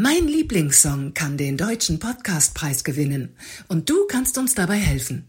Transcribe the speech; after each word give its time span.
Mein 0.00 0.28
Lieblingssong 0.28 1.12
kann 1.12 1.36
den 1.36 1.56
deutschen 1.56 1.98
Podcastpreis 1.98 2.84
gewinnen 2.84 3.34
und 3.66 3.90
du 3.90 4.06
kannst 4.06 4.38
uns 4.38 4.54
dabei 4.54 4.76
helfen. 4.76 5.28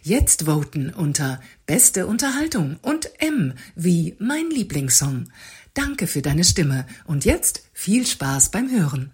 Jetzt 0.00 0.46
voten 0.46 0.94
unter 0.94 1.42
Beste 1.66 2.06
Unterhaltung 2.06 2.78
und 2.80 3.10
M 3.20 3.52
wie 3.74 4.16
mein 4.18 4.48
Lieblingssong. 4.48 5.28
Danke 5.74 6.06
für 6.06 6.22
deine 6.22 6.44
Stimme 6.44 6.86
und 7.04 7.26
jetzt 7.26 7.68
viel 7.74 8.06
Spaß 8.06 8.50
beim 8.50 8.70
Hören. 8.70 9.12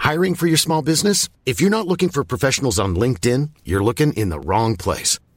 Hiring 0.00 0.34
for 0.34 0.48
your 0.48 0.58
small 0.58 0.82
business? 0.82 1.28
If 1.46 1.60
you're 1.60 1.70
not 1.70 1.86
looking 1.86 2.10
for 2.10 2.24
professionals 2.24 2.80
on 2.80 2.96
LinkedIn, 2.96 3.50
you're 3.64 3.84
looking 3.84 4.12
in 4.14 4.32
the 4.32 4.40
wrong 4.44 4.76
place. 4.76 5.20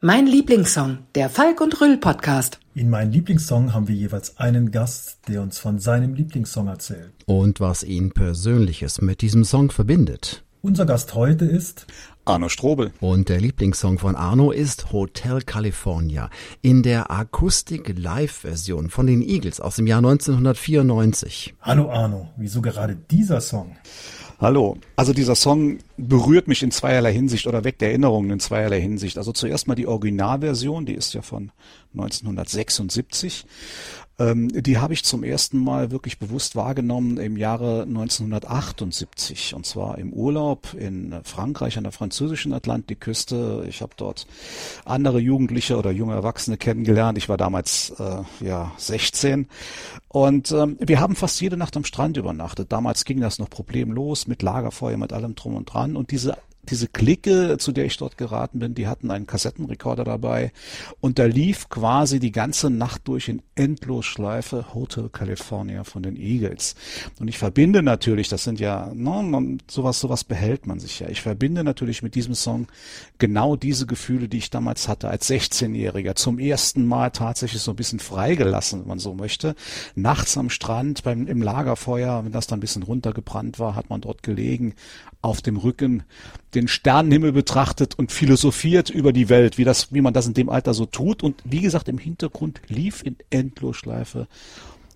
Mein 0.00 0.28
Lieblingssong, 0.28 0.98
der 1.16 1.28
Falk 1.28 1.60
und 1.60 1.80
Rüll 1.80 1.96
Podcast. 1.96 2.60
In 2.72 2.88
meinem 2.88 3.10
Lieblingssong 3.10 3.74
haben 3.74 3.88
wir 3.88 3.96
jeweils 3.96 4.38
einen 4.38 4.70
Gast, 4.70 5.18
der 5.26 5.42
uns 5.42 5.58
von 5.58 5.80
seinem 5.80 6.14
Lieblingssong 6.14 6.68
erzählt. 6.68 7.10
Und 7.26 7.58
was 7.58 7.82
ihn 7.82 8.12
Persönliches 8.12 9.00
mit 9.00 9.22
diesem 9.22 9.42
Song 9.42 9.72
verbindet. 9.72 10.44
Unser 10.62 10.86
Gast 10.86 11.16
heute 11.16 11.46
ist 11.46 11.88
Arno 12.24 12.48
Strobel. 12.48 12.92
Und 13.00 13.28
der 13.28 13.40
Lieblingssong 13.40 13.98
von 13.98 14.14
Arno 14.14 14.52
ist 14.52 14.92
Hotel 14.92 15.40
California 15.42 16.30
in 16.62 16.84
der 16.84 17.10
Akustik-Live-Version 17.10 18.90
von 18.90 19.08
den 19.08 19.20
Eagles 19.20 19.60
aus 19.60 19.74
dem 19.74 19.88
Jahr 19.88 19.98
1994. 19.98 21.56
Hallo 21.60 21.90
Arno, 21.90 22.28
wieso 22.36 22.62
gerade 22.62 22.94
dieser 22.94 23.40
Song? 23.40 23.76
Hallo. 24.40 24.76
Also 24.94 25.12
dieser 25.12 25.34
Song 25.34 25.78
berührt 25.96 26.46
mich 26.46 26.62
in 26.62 26.70
zweierlei 26.70 27.12
Hinsicht 27.12 27.48
oder 27.48 27.64
weckt 27.64 27.82
Erinnerungen 27.82 28.30
in 28.30 28.38
zweierlei 28.38 28.80
Hinsicht. 28.80 29.18
Also 29.18 29.32
zuerst 29.32 29.66
mal 29.66 29.74
die 29.74 29.88
Originalversion, 29.88 30.86
die 30.86 30.94
ist 30.94 31.12
ja 31.12 31.22
von 31.22 31.50
1976. 31.94 33.44
Ähm, 34.18 34.48
die 34.48 34.78
habe 34.78 34.92
ich 34.92 35.04
zum 35.04 35.22
ersten 35.22 35.58
Mal 35.58 35.90
wirklich 35.90 36.18
bewusst 36.18 36.56
wahrgenommen 36.56 37.18
im 37.18 37.36
Jahre 37.36 37.82
1978 37.82 39.54
und 39.54 39.64
zwar 39.64 39.98
im 39.98 40.12
Urlaub 40.12 40.74
in 40.74 41.14
Frankreich 41.22 41.78
an 41.78 41.84
der 41.84 41.92
französischen 41.92 42.52
Atlantikküste. 42.52 43.64
Ich 43.68 43.80
habe 43.80 43.92
dort 43.96 44.26
andere 44.84 45.20
Jugendliche 45.20 45.76
oder 45.76 45.92
junge 45.92 46.14
Erwachsene 46.14 46.56
kennengelernt. 46.56 47.16
Ich 47.16 47.28
war 47.28 47.36
damals 47.36 47.90
äh, 47.98 48.22
ja 48.44 48.72
16 48.76 49.46
und 50.08 50.50
ähm, 50.50 50.76
wir 50.80 51.00
haben 51.00 51.14
fast 51.14 51.40
jede 51.40 51.56
Nacht 51.56 51.76
am 51.76 51.84
Strand 51.84 52.16
übernachtet. 52.16 52.72
Damals 52.72 53.04
ging 53.04 53.20
das 53.20 53.38
noch 53.38 53.50
problemlos 53.50 54.26
mit 54.26 54.42
Lagerfeuer, 54.42 54.96
mit 54.96 55.12
allem 55.12 55.36
drum 55.36 55.54
und 55.54 55.72
dran 55.72 55.96
und 55.96 56.10
diese 56.10 56.36
diese 56.70 56.88
Clique, 56.88 57.56
zu 57.58 57.72
der 57.72 57.84
ich 57.84 57.96
dort 57.96 58.18
geraten 58.18 58.58
bin, 58.58 58.74
die 58.74 58.86
hatten 58.86 59.10
einen 59.10 59.26
Kassettenrekorder 59.26 60.04
dabei 60.04 60.52
und 61.00 61.18
da 61.18 61.24
lief 61.24 61.68
quasi 61.68 62.20
die 62.20 62.32
ganze 62.32 62.70
Nacht 62.70 63.08
durch 63.08 63.28
in 63.28 63.42
Endlosschleife 63.54 64.74
Hotel 64.74 65.08
California 65.08 65.84
von 65.84 66.02
den 66.02 66.16
Eagles. 66.16 66.74
Und 67.18 67.28
ich 67.28 67.38
verbinde 67.38 67.82
natürlich, 67.82 68.28
das 68.28 68.44
sind 68.44 68.60
ja, 68.60 68.90
no, 68.94 69.22
man, 69.22 69.58
sowas, 69.68 70.00
sowas 70.00 70.24
behält 70.24 70.66
man 70.66 70.78
sich 70.78 71.00
ja. 71.00 71.08
Ich 71.08 71.22
verbinde 71.22 71.64
natürlich 71.64 72.02
mit 72.02 72.14
diesem 72.14 72.34
Song 72.34 72.68
genau 73.18 73.56
diese 73.56 73.86
Gefühle, 73.86 74.28
die 74.28 74.38
ich 74.38 74.50
damals 74.50 74.88
hatte 74.88 75.08
als 75.08 75.28
16-Jähriger. 75.28 76.14
Zum 76.14 76.38
ersten 76.38 76.86
Mal 76.86 77.10
tatsächlich 77.10 77.62
so 77.62 77.72
ein 77.72 77.76
bisschen 77.76 77.98
freigelassen, 77.98 78.80
wenn 78.80 78.88
man 78.88 78.98
so 78.98 79.14
möchte. 79.14 79.54
Nachts 79.94 80.36
am 80.38 80.50
Strand, 80.50 81.02
beim, 81.02 81.26
im 81.26 81.42
Lagerfeuer, 81.42 82.24
wenn 82.24 82.32
das 82.32 82.46
dann 82.46 82.58
ein 82.58 82.60
bisschen 82.60 82.82
runtergebrannt 82.82 83.58
war, 83.58 83.74
hat 83.74 83.90
man 83.90 84.00
dort 84.00 84.22
gelegen, 84.22 84.74
auf 85.20 85.42
dem 85.42 85.56
Rücken 85.56 86.04
den 86.58 86.68
Sternenhimmel 86.68 87.32
betrachtet 87.32 87.98
und 87.98 88.10
philosophiert 88.10 88.90
über 88.90 89.12
die 89.12 89.28
Welt, 89.28 89.58
wie 89.58 89.64
das, 89.64 89.92
wie 89.92 90.00
man 90.00 90.12
das 90.12 90.26
in 90.26 90.34
dem 90.34 90.48
Alter 90.48 90.74
so 90.74 90.86
tut. 90.86 91.22
Und 91.22 91.42
wie 91.44 91.60
gesagt, 91.60 91.88
im 91.88 91.98
Hintergrund 91.98 92.60
lief 92.68 93.02
in 93.04 93.16
Endlosschleife 93.30 94.26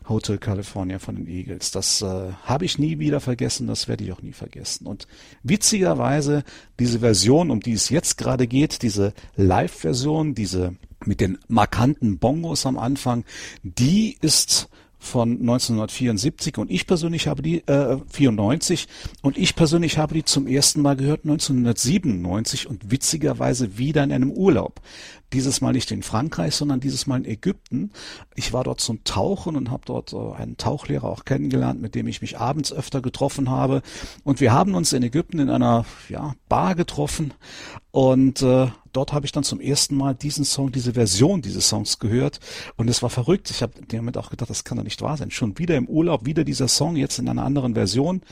Hotel 0.08 0.38
California 0.38 0.98
von 0.98 1.14
den 1.14 1.28
Eagles. 1.28 1.70
Das 1.70 2.02
äh, 2.02 2.32
habe 2.42 2.64
ich 2.64 2.78
nie 2.78 2.98
wieder 2.98 3.20
vergessen, 3.20 3.68
das 3.68 3.86
werde 3.86 4.02
ich 4.02 4.12
auch 4.12 4.22
nie 4.22 4.32
vergessen. 4.32 4.86
Und 4.86 5.06
witzigerweise, 5.44 6.42
diese 6.80 6.98
Version, 6.98 7.52
um 7.52 7.60
die 7.60 7.72
es 7.72 7.88
jetzt 7.88 8.18
gerade 8.18 8.48
geht, 8.48 8.82
diese 8.82 9.14
Live-Version, 9.36 10.34
diese 10.34 10.74
mit 11.04 11.20
den 11.20 11.38
markanten 11.46 12.18
Bongos 12.18 12.66
am 12.66 12.78
Anfang, 12.78 13.24
die 13.62 14.16
ist 14.20 14.68
von 15.02 15.32
1974 15.32 16.58
und 16.58 16.70
ich 16.70 16.86
persönlich 16.86 17.26
habe 17.26 17.42
die 17.42 17.66
äh, 17.66 17.98
94 18.08 18.86
und 19.20 19.36
ich 19.36 19.56
persönlich 19.56 19.98
habe 19.98 20.14
die 20.14 20.24
zum 20.24 20.46
ersten 20.46 20.80
Mal 20.80 20.96
gehört 20.96 21.24
1997 21.24 22.68
und 22.68 22.90
witzigerweise 22.90 23.78
wieder 23.78 24.04
in 24.04 24.12
einem 24.12 24.30
Urlaub. 24.30 24.80
Dieses 25.32 25.60
Mal 25.60 25.72
nicht 25.72 25.90
in 25.90 26.02
Frankreich, 26.02 26.54
sondern 26.54 26.80
dieses 26.80 27.06
Mal 27.06 27.18
in 27.18 27.24
Ägypten. 27.24 27.90
Ich 28.34 28.52
war 28.52 28.64
dort 28.64 28.80
zum 28.80 29.04
Tauchen 29.04 29.56
und 29.56 29.70
habe 29.70 29.82
dort 29.86 30.12
äh, 30.12 30.32
einen 30.34 30.56
Tauchlehrer 30.56 31.08
auch 31.08 31.24
kennengelernt, 31.24 31.80
mit 31.80 31.94
dem 31.94 32.06
ich 32.06 32.20
mich 32.20 32.38
abends 32.38 32.72
öfter 32.72 33.00
getroffen 33.00 33.50
habe. 33.50 33.82
Und 34.24 34.40
wir 34.40 34.52
haben 34.52 34.74
uns 34.74 34.92
in 34.92 35.02
Ägypten 35.02 35.38
in 35.38 35.50
einer 35.50 35.84
ja, 36.08 36.34
Bar 36.48 36.74
getroffen 36.74 37.34
und 37.92 38.40
äh, 38.40 38.68
dort 38.94 39.12
habe 39.12 39.26
ich 39.26 39.32
dann 39.32 39.44
zum 39.44 39.60
ersten 39.60 39.96
Mal 39.96 40.14
diesen 40.14 40.46
Song, 40.46 40.72
diese 40.72 40.94
Version 40.94 41.42
dieses 41.42 41.68
Songs 41.68 41.98
gehört 41.98 42.40
und 42.76 42.88
es 42.88 43.02
war 43.02 43.10
verrückt. 43.10 43.50
Ich 43.50 43.62
habe 43.62 43.74
in 43.78 43.88
dem 43.88 43.98
Moment 43.98 44.16
auch 44.16 44.30
gedacht, 44.30 44.48
das 44.48 44.64
kann 44.64 44.78
doch 44.78 44.84
nicht 44.84 45.02
wahr 45.02 45.18
sein. 45.18 45.30
Schon 45.30 45.58
wieder 45.58 45.76
im 45.76 45.86
Urlaub, 45.86 46.24
wieder 46.24 46.42
dieser 46.42 46.68
Song, 46.68 46.96
jetzt 46.96 47.18
in 47.18 47.28
einer 47.28 47.44
anderen 47.44 47.74
Version. 47.74 48.22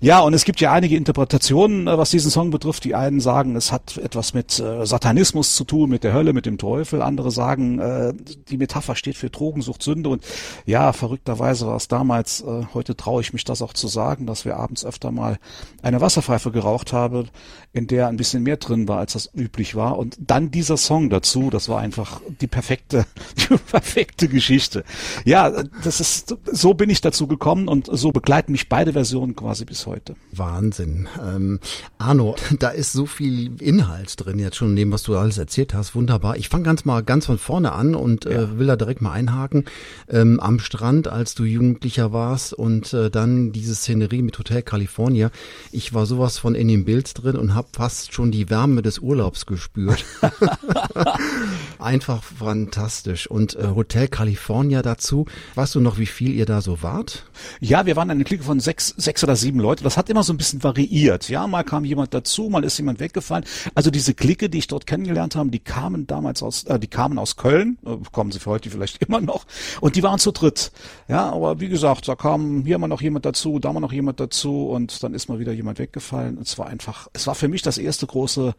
Ja, 0.00 0.20
und 0.20 0.32
es 0.32 0.44
gibt 0.44 0.60
ja 0.60 0.72
einige 0.72 0.96
Interpretationen, 0.96 1.88
äh, 1.88 1.98
was 1.98 2.10
diesen 2.10 2.30
Song 2.30 2.52
betrifft. 2.52 2.84
Die 2.84 2.94
einen 2.94 3.18
sagen, 3.18 3.56
es 3.56 3.72
hat 3.72 3.96
etwas 3.98 4.32
mit 4.32 4.60
äh, 4.60 4.86
Satanismus 4.86 5.56
zu 5.56 5.64
tun, 5.64 5.90
mit 5.90 6.04
der 6.04 6.12
Hölle, 6.12 6.23
mit 6.32 6.46
dem 6.46 6.58
Teufel. 6.58 7.02
Andere 7.02 7.30
sagen, 7.30 7.78
äh, 7.78 8.14
die 8.48 8.56
Metapher 8.56 8.96
steht 8.96 9.16
für 9.16 9.30
Drogensucht, 9.30 9.82
Sünde 9.82 10.08
und 10.08 10.24
ja, 10.66 10.92
verrückterweise 10.92 11.66
war 11.66 11.76
es 11.76 11.88
damals, 11.88 12.42
äh, 12.42 12.62
heute 12.72 12.96
traue 12.96 13.20
ich 13.20 13.32
mich 13.32 13.44
das 13.44 13.62
auch 13.62 13.72
zu 13.72 13.88
sagen, 13.88 14.26
dass 14.26 14.44
wir 14.44 14.56
abends 14.56 14.84
öfter 14.84 15.10
mal 15.10 15.38
eine 15.82 16.00
Wasserpfeife 16.00 16.50
geraucht 16.50 16.92
haben, 16.92 17.28
in 17.72 17.86
der 17.86 18.08
ein 18.08 18.16
bisschen 18.16 18.42
mehr 18.42 18.56
drin 18.56 18.88
war, 18.88 18.98
als 18.98 19.14
das 19.14 19.30
üblich 19.34 19.74
war. 19.74 19.98
Und 19.98 20.16
dann 20.18 20.50
dieser 20.50 20.76
Song 20.76 21.10
dazu, 21.10 21.50
das 21.50 21.68
war 21.68 21.80
einfach 21.80 22.20
die 22.40 22.46
perfekte, 22.46 23.06
die 23.36 23.56
perfekte 23.56 24.28
Geschichte. 24.28 24.84
Ja, 25.24 25.50
das 25.82 26.00
ist, 26.00 26.36
so 26.50 26.74
bin 26.74 26.88
ich 26.90 27.00
dazu 27.00 27.26
gekommen 27.26 27.68
und 27.68 27.88
so 27.90 28.12
begleiten 28.12 28.52
mich 28.52 28.68
beide 28.68 28.92
Versionen 28.92 29.34
quasi 29.34 29.64
bis 29.64 29.86
heute. 29.86 30.14
Wahnsinn. 30.30 31.08
Ähm, 31.20 31.60
Arno, 31.98 32.36
da 32.58 32.68
ist 32.68 32.92
so 32.92 33.06
viel 33.06 33.60
Inhalt 33.60 34.14
drin 34.24 34.38
jetzt 34.38 34.56
schon 34.56 34.76
dem, 34.76 34.92
was 34.92 35.02
du 35.02 35.16
alles 35.16 35.38
erzählt 35.38 35.74
hast. 35.74 35.94
Wunderbar. 35.94 36.13
Ich 36.36 36.48
fange 36.48 36.64
ganz 36.64 36.84
mal 36.84 37.02
ganz 37.02 37.26
von 37.26 37.38
vorne 37.38 37.72
an 37.72 37.94
und 37.94 38.26
äh, 38.26 38.34
ja. 38.34 38.42
äh, 38.42 38.58
will 38.58 38.66
da 38.66 38.76
direkt 38.76 39.02
mal 39.02 39.12
einhaken. 39.12 39.64
Ähm, 40.08 40.40
am 40.40 40.58
Strand, 40.58 41.08
als 41.08 41.34
du 41.34 41.44
Jugendlicher 41.44 42.12
warst 42.12 42.52
und 42.52 42.92
äh, 42.92 43.10
dann 43.10 43.52
diese 43.52 43.74
Szenerie 43.74 44.22
mit 44.22 44.38
Hotel 44.38 44.62
California. 44.62 45.30
Ich 45.72 45.94
war 45.94 46.06
sowas 46.06 46.38
von 46.38 46.54
in 46.54 46.68
dem 46.68 46.84
Bild 46.84 47.22
drin 47.22 47.36
und 47.36 47.54
habe 47.54 47.68
fast 47.72 48.12
schon 48.12 48.30
die 48.30 48.50
Wärme 48.50 48.82
des 48.82 48.98
Urlaubs 48.98 49.46
gespürt. 49.46 50.04
Einfach 51.78 52.22
fantastisch. 52.22 53.26
Und 53.26 53.56
äh, 53.56 53.68
Hotel 53.74 54.08
California 54.08 54.82
dazu. 54.82 55.26
Weißt 55.54 55.74
du 55.74 55.80
noch, 55.80 55.98
wie 55.98 56.06
viel 56.06 56.32
ihr 56.32 56.46
da 56.46 56.60
so 56.60 56.82
wart? 56.82 57.24
Ja, 57.60 57.86
wir 57.86 57.96
waren 57.96 58.10
eine 58.10 58.24
Clique 58.24 58.44
von 58.44 58.60
sechs, 58.60 58.94
sechs 58.96 59.22
oder 59.22 59.36
sieben 59.36 59.60
Leute. 59.60 59.84
Das 59.84 59.96
hat 59.96 60.08
immer 60.10 60.22
so 60.22 60.32
ein 60.32 60.36
bisschen 60.36 60.62
variiert. 60.62 61.28
Ja, 61.28 61.46
mal 61.46 61.64
kam 61.64 61.84
jemand 61.84 62.14
dazu, 62.14 62.48
mal 62.48 62.64
ist 62.64 62.78
jemand 62.78 63.00
weggefallen. 63.00 63.44
Also 63.74 63.90
diese 63.90 64.14
Clique, 64.14 64.48
die 64.48 64.58
ich 64.58 64.66
dort 64.66 64.86
kennengelernt 64.86 65.36
habe, 65.36 65.50
die 65.50 65.58
kamen 65.58 66.03
damals 66.06 66.42
aus, 66.42 66.64
äh, 66.64 66.78
die 66.78 66.86
kamen 66.86 67.18
aus 67.18 67.36
Köln. 67.36 67.78
Äh, 67.84 67.96
kommen 68.12 68.32
sie 68.32 68.40
für 68.40 68.50
heute 68.50 68.70
vielleicht 68.70 69.02
immer 69.06 69.20
noch. 69.20 69.46
Und 69.80 69.96
die 69.96 70.02
waren 70.02 70.18
zu 70.18 70.32
dritt. 70.32 70.72
Ja, 71.08 71.30
aber 71.30 71.60
wie 71.60 71.68
gesagt, 71.68 72.08
da 72.08 72.14
kam 72.14 72.64
hier 72.64 72.78
mal 72.78 72.88
noch 72.88 73.00
jemand 73.00 73.24
dazu, 73.26 73.58
da 73.58 73.72
mal 73.72 73.80
noch 73.80 73.92
jemand 73.92 74.20
dazu 74.20 74.68
und 74.68 75.02
dann 75.02 75.14
ist 75.14 75.28
mal 75.28 75.38
wieder 75.38 75.52
jemand 75.52 75.78
weggefallen. 75.78 76.38
Es 76.40 76.58
war 76.58 76.66
einfach, 76.66 77.08
es 77.12 77.26
war 77.26 77.34
für 77.34 77.48
mich 77.48 77.62
das 77.62 77.78
erste 77.78 78.06
große 78.06 78.54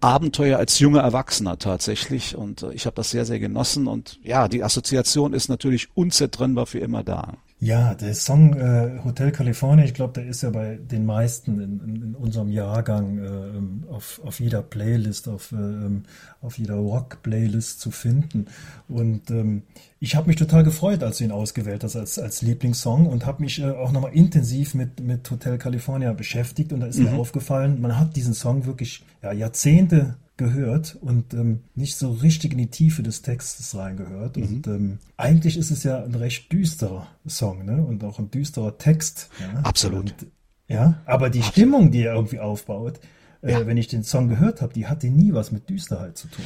Abenteuer 0.00 0.58
als 0.58 0.78
junger 0.78 1.00
Erwachsener 1.00 1.58
tatsächlich 1.58 2.36
und 2.36 2.62
äh, 2.62 2.72
ich 2.72 2.86
habe 2.86 2.96
das 2.96 3.10
sehr, 3.10 3.24
sehr 3.24 3.38
genossen 3.38 3.86
und 3.86 4.18
ja, 4.22 4.48
die 4.48 4.62
Assoziation 4.62 5.32
ist 5.32 5.48
natürlich 5.48 5.88
unzertrennbar 5.94 6.66
für 6.66 6.78
immer 6.78 7.02
da. 7.02 7.34
Ja, 7.62 7.94
der 7.94 8.12
Song 8.16 8.54
äh, 8.54 8.98
Hotel 9.04 9.30
California, 9.30 9.84
ich 9.84 9.94
glaube, 9.94 10.14
der 10.14 10.26
ist 10.26 10.42
ja 10.42 10.50
bei 10.50 10.80
den 10.82 11.06
meisten 11.06 11.60
in, 11.60 11.78
in, 11.78 12.02
in 12.02 12.14
unserem 12.16 12.50
Jahrgang 12.50 13.18
äh, 13.18 13.92
auf, 13.92 14.20
auf 14.24 14.40
jeder 14.40 14.62
Playlist, 14.62 15.28
auf, 15.28 15.52
äh, 15.52 16.00
auf 16.40 16.58
jeder 16.58 16.74
Rock-Playlist 16.74 17.80
zu 17.80 17.92
finden. 17.92 18.46
Und 18.88 19.30
ähm, 19.30 19.62
ich 20.00 20.16
habe 20.16 20.26
mich 20.26 20.34
total 20.34 20.64
gefreut, 20.64 21.04
als 21.04 21.18
du 21.18 21.24
ihn 21.24 21.30
ausgewählt 21.30 21.84
hast 21.84 21.94
als, 21.94 22.18
als 22.18 22.42
Lieblingssong 22.42 23.06
und 23.06 23.26
habe 23.26 23.40
mich 23.40 23.60
äh, 23.60 23.70
auch 23.70 23.92
nochmal 23.92 24.12
intensiv 24.12 24.74
mit, 24.74 24.98
mit 24.98 25.30
Hotel 25.30 25.56
California 25.56 26.12
beschäftigt. 26.14 26.72
Und 26.72 26.80
da 26.80 26.86
ist 26.86 26.98
mhm. 26.98 27.04
mir 27.04 27.12
aufgefallen, 27.12 27.80
man 27.80 27.96
hat 27.96 28.16
diesen 28.16 28.34
Song 28.34 28.66
wirklich 28.66 29.04
ja, 29.22 29.30
Jahrzehnte 29.30 30.16
gehört 30.36 30.96
und 31.00 31.34
ähm, 31.34 31.60
nicht 31.74 31.96
so 31.96 32.10
richtig 32.10 32.52
in 32.52 32.58
die 32.58 32.70
Tiefe 32.70 33.02
des 33.02 33.22
Textes 33.22 33.74
reingehört. 33.76 34.36
Mhm. 34.36 34.42
Und 34.42 34.66
ähm, 34.66 34.98
eigentlich 35.16 35.56
ist 35.56 35.70
es 35.70 35.84
ja 35.84 36.02
ein 36.02 36.14
recht 36.14 36.52
düsterer 36.52 37.08
Song, 37.26 37.64
ne? 37.64 37.84
Und 37.84 38.02
auch 38.04 38.18
ein 38.18 38.30
düsterer 38.30 38.78
Text. 38.78 39.28
Ja? 39.40 39.60
Absolut. 39.60 40.12
Und, 40.12 40.26
ja, 40.68 41.02
aber 41.04 41.28
die 41.28 41.40
Absolut. 41.40 41.52
Stimmung, 41.52 41.90
die 41.90 42.04
er 42.04 42.14
irgendwie 42.14 42.40
aufbaut, 42.40 43.00
äh, 43.42 43.52
ja. 43.52 43.66
wenn 43.66 43.76
ich 43.76 43.88
den 43.88 44.04
Song 44.04 44.28
gehört 44.28 44.62
habe, 44.62 44.72
die 44.72 44.86
hatte 44.86 45.08
nie 45.08 45.34
was 45.34 45.52
mit 45.52 45.68
Düsterheit 45.68 46.16
zu 46.16 46.28
tun. 46.28 46.44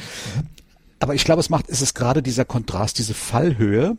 Aber 0.99 1.13
ich 1.13 1.23
glaube, 1.23 1.39
es 1.39 1.49
macht, 1.49 1.69
es 1.69 1.81
ist 1.81 1.93
gerade 1.93 2.23
dieser 2.23 2.45
Kontrast, 2.45 2.97
diese 2.97 3.13
Fallhöhe 3.13 3.97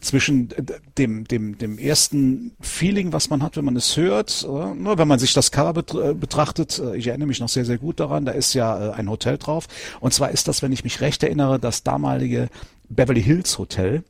zwischen 0.00 0.48
dem, 0.96 1.24
dem, 1.24 1.58
dem 1.58 1.78
ersten 1.78 2.52
Feeling, 2.60 3.12
was 3.12 3.30
man 3.30 3.42
hat, 3.42 3.56
wenn 3.56 3.64
man 3.64 3.74
es 3.74 3.96
hört, 3.96 4.46
nur 4.48 4.98
wenn 4.98 5.08
man 5.08 5.18
sich 5.18 5.32
das 5.32 5.50
Cover 5.50 5.82
äh, 6.00 6.14
betrachtet, 6.14 6.78
äh, 6.78 6.96
ich 6.96 7.08
erinnere 7.08 7.26
mich 7.26 7.40
noch 7.40 7.48
sehr, 7.48 7.64
sehr 7.64 7.78
gut 7.78 7.98
daran, 7.98 8.24
da 8.24 8.32
ist 8.32 8.54
ja 8.54 8.90
äh, 8.90 8.92
ein 8.92 9.10
Hotel 9.10 9.38
drauf. 9.38 9.66
Und 10.00 10.14
zwar 10.14 10.30
ist 10.30 10.46
das, 10.46 10.62
wenn 10.62 10.72
ich 10.72 10.84
mich 10.84 11.00
recht 11.00 11.22
erinnere, 11.22 11.58
das 11.58 11.82
damalige 11.82 12.48
Beverly 12.88 13.22
Hills 13.22 13.58
Hotel. 13.58 14.04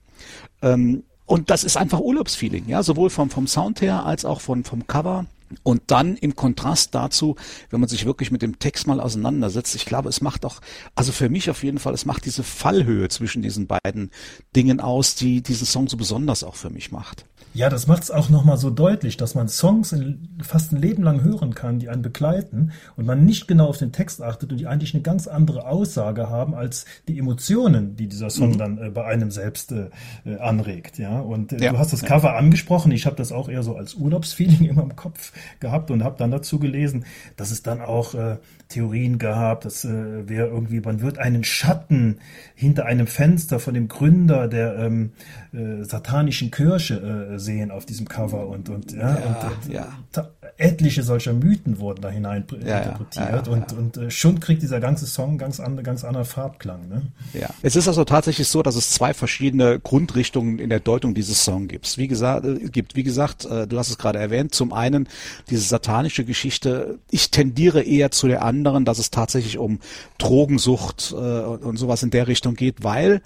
Ähm, 0.60 1.04
und 1.24 1.50
das 1.50 1.64
ist 1.64 1.76
einfach 1.76 2.00
Urlaubsfeeling, 2.00 2.68
ja, 2.68 2.82
sowohl 2.82 3.10
vom, 3.10 3.30
vom 3.30 3.46
Sound 3.46 3.80
her 3.80 4.04
als 4.04 4.24
auch 4.24 4.40
von, 4.40 4.62
vom 4.62 4.86
Cover. 4.86 5.26
Und 5.62 5.82
dann 5.88 6.16
im 6.16 6.34
Kontrast 6.34 6.94
dazu, 6.94 7.36
wenn 7.70 7.80
man 7.80 7.88
sich 7.88 8.04
wirklich 8.04 8.30
mit 8.30 8.42
dem 8.42 8.58
Text 8.58 8.86
mal 8.86 9.00
auseinandersetzt, 9.00 9.74
ich 9.74 9.86
glaube, 9.86 10.08
es 10.08 10.20
macht 10.20 10.44
auch, 10.44 10.60
also 10.94 11.12
für 11.12 11.28
mich 11.28 11.50
auf 11.50 11.62
jeden 11.62 11.78
Fall, 11.78 11.94
es 11.94 12.04
macht 12.04 12.24
diese 12.24 12.42
Fallhöhe 12.42 13.08
zwischen 13.08 13.42
diesen 13.42 13.66
beiden 13.66 14.10
Dingen 14.54 14.80
aus, 14.80 15.14
die 15.14 15.42
diesen 15.42 15.66
Song 15.66 15.88
so 15.88 15.96
besonders 15.96 16.42
auch 16.42 16.56
für 16.56 16.70
mich 16.70 16.90
macht. 16.90 17.26
Ja, 17.56 17.70
das 17.70 17.86
macht 17.86 18.02
es 18.02 18.10
auch 18.10 18.28
nochmal 18.28 18.58
so 18.58 18.68
deutlich, 18.68 19.16
dass 19.16 19.34
man 19.34 19.48
Songs 19.48 19.92
in, 19.92 20.28
fast 20.42 20.72
ein 20.72 20.76
Leben 20.76 21.02
lang 21.02 21.24
hören 21.24 21.54
kann, 21.54 21.78
die 21.78 21.88
einen 21.88 22.02
begleiten 22.02 22.72
und 22.96 23.06
man 23.06 23.24
nicht 23.24 23.48
genau 23.48 23.68
auf 23.68 23.78
den 23.78 23.92
Text 23.92 24.20
achtet 24.20 24.52
und 24.52 24.58
die 24.58 24.66
eigentlich 24.66 24.92
eine 24.92 25.02
ganz 25.02 25.26
andere 25.26 25.66
Aussage 25.66 26.28
haben 26.28 26.54
als 26.54 26.84
die 27.08 27.18
Emotionen, 27.18 27.96
die 27.96 28.08
dieser 28.08 28.28
Song 28.28 28.50
mhm. 28.50 28.58
dann 28.58 28.78
äh, 28.78 28.90
bei 28.90 29.06
einem 29.06 29.30
selbst 29.30 29.72
äh, 29.72 29.88
äh 30.26 30.36
anregt. 30.36 30.98
Ja, 30.98 31.20
und 31.20 31.54
äh, 31.54 31.64
ja. 31.64 31.72
du 31.72 31.78
hast 31.78 31.94
das 31.94 32.02
Cover 32.02 32.32
ja. 32.32 32.36
angesprochen. 32.36 32.92
Ich 32.92 33.06
habe 33.06 33.16
das 33.16 33.32
auch 33.32 33.48
eher 33.48 33.62
so 33.62 33.74
als 33.74 33.94
Urlaubsfeeling 33.94 34.64
immer 34.68 34.82
im 34.82 34.94
Kopf 34.94 35.32
gehabt 35.58 35.90
und 35.90 36.04
habe 36.04 36.18
dann 36.18 36.30
dazu 36.30 36.58
gelesen, 36.58 37.06
dass 37.38 37.50
es 37.52 37.62
dann 37.62 37.80
auch 37.80 38.14
äh, 38.14 38.36
Theorien 38.68 39.18
gab, 39.18 39.62
dass 39.62 39.86
äh, 39.86 40.28
wer 40.28 40.48
irgendwie, 40.48 40.80
man 40.80 41.00
wird 41.00 41.16
einen 41.16 41.42
Schatten 41.42 42.18
hinter 42.54 42.84
einem 42.84 43.06
Fenster 43.06 43.60
von 43.60 43.72
dem 43.72 43.88
Gründer 43.88 44.46
der 44.46 44.76
ähm, 44.76 45.12
äh, 45.54 45.84
satanischen 45.84 46.50
Kirche 46.50 47.30
äh, 47.32 47.38
sehen 47.46 47.70
auf 47.70 47.86
diesem 47.86 48.06
Cover 48.06 48.46
und 48.46 48.68
und 48.68 48.92
ja, 48.92 49.18
ja, 49.18 49.50
und, 49.64 49.72
ja. 49.72 50.28
etliche 50.58 51.02
solcher 51.02 51.32
Mythen 51.32 51.78
wurden 51.78 52.02
da 52.02 52.10
hinein 52.10 52.44
interpretiert 52.50 53.48
und 53.48 53.72
und 53.72 53.96
äh, 53.96 54.10
schon 54.10 54.40
kriegt 54.40 54.60
dieser 54.62 54.80
ganze 54.80 55.06
Song 55.06 55.38
ganz 55.38 55.60
andere 55.60 55.82
ganz 55.82 56.04
anderen 56.04 56.26
Farbklang. 56.26 56.88
Ne? 56.88 57.02
Ja, 57.32 57.48
es 57.62 57.76
ist 57.76 57.88
also 57.88 58.04
tatsächlich 58.04 58.48
so, 58.48 58.62
dass 58.62 58.76
es 58.76 58.90
zwei 58.90 59.14
verschiedene 59.14 59.80
Grundrichtungen 59.80 60.58
in 60.58 60.68
der 60.68 60.80
Deutung 60.80 61.14
dieses 61.14 61.42
Songs 61.44 61.68
gibt. 61.68 61.96
Wie 61.96 62.08
gesagt, 62.08 62.44
äh, 62.44 62.68
gibt 62.68 62.96
wie 62.96 63.02
gesagt, 63.02 63.44
äh, 63.44 63.66
du 63.66 63.78
hast 63.78 63.88
es 63.88 63.96
gerade 63.96 64.18
erwähnt. 64.18 64.54
Zum 64.54 64.72
einen 64.72 65.08
diese 65.48 65.62
satanische 65.62 66.24
Geschichte. 66.24 66.98
Ich 67.10 67.30
tendiere 67.30 67.82
eher 67.82 68.10
zu 68.10 68.26
der 68.26 68.42
anderen, 68.42 68.84
dass 68.84 68.98
es 68.98 69.10
tatsächlich 69.10 69.58
um 69.58 69.78
Drogensucht 70.18 71.12
äh, 71.12 71.14
und 71.14 71.76
sowas 71.76 72.02
in 72.02 72.10
der 72.10 72.26
Richtung 72.26 72.54
geht, 72.54 72.82
weil 72.82 73.22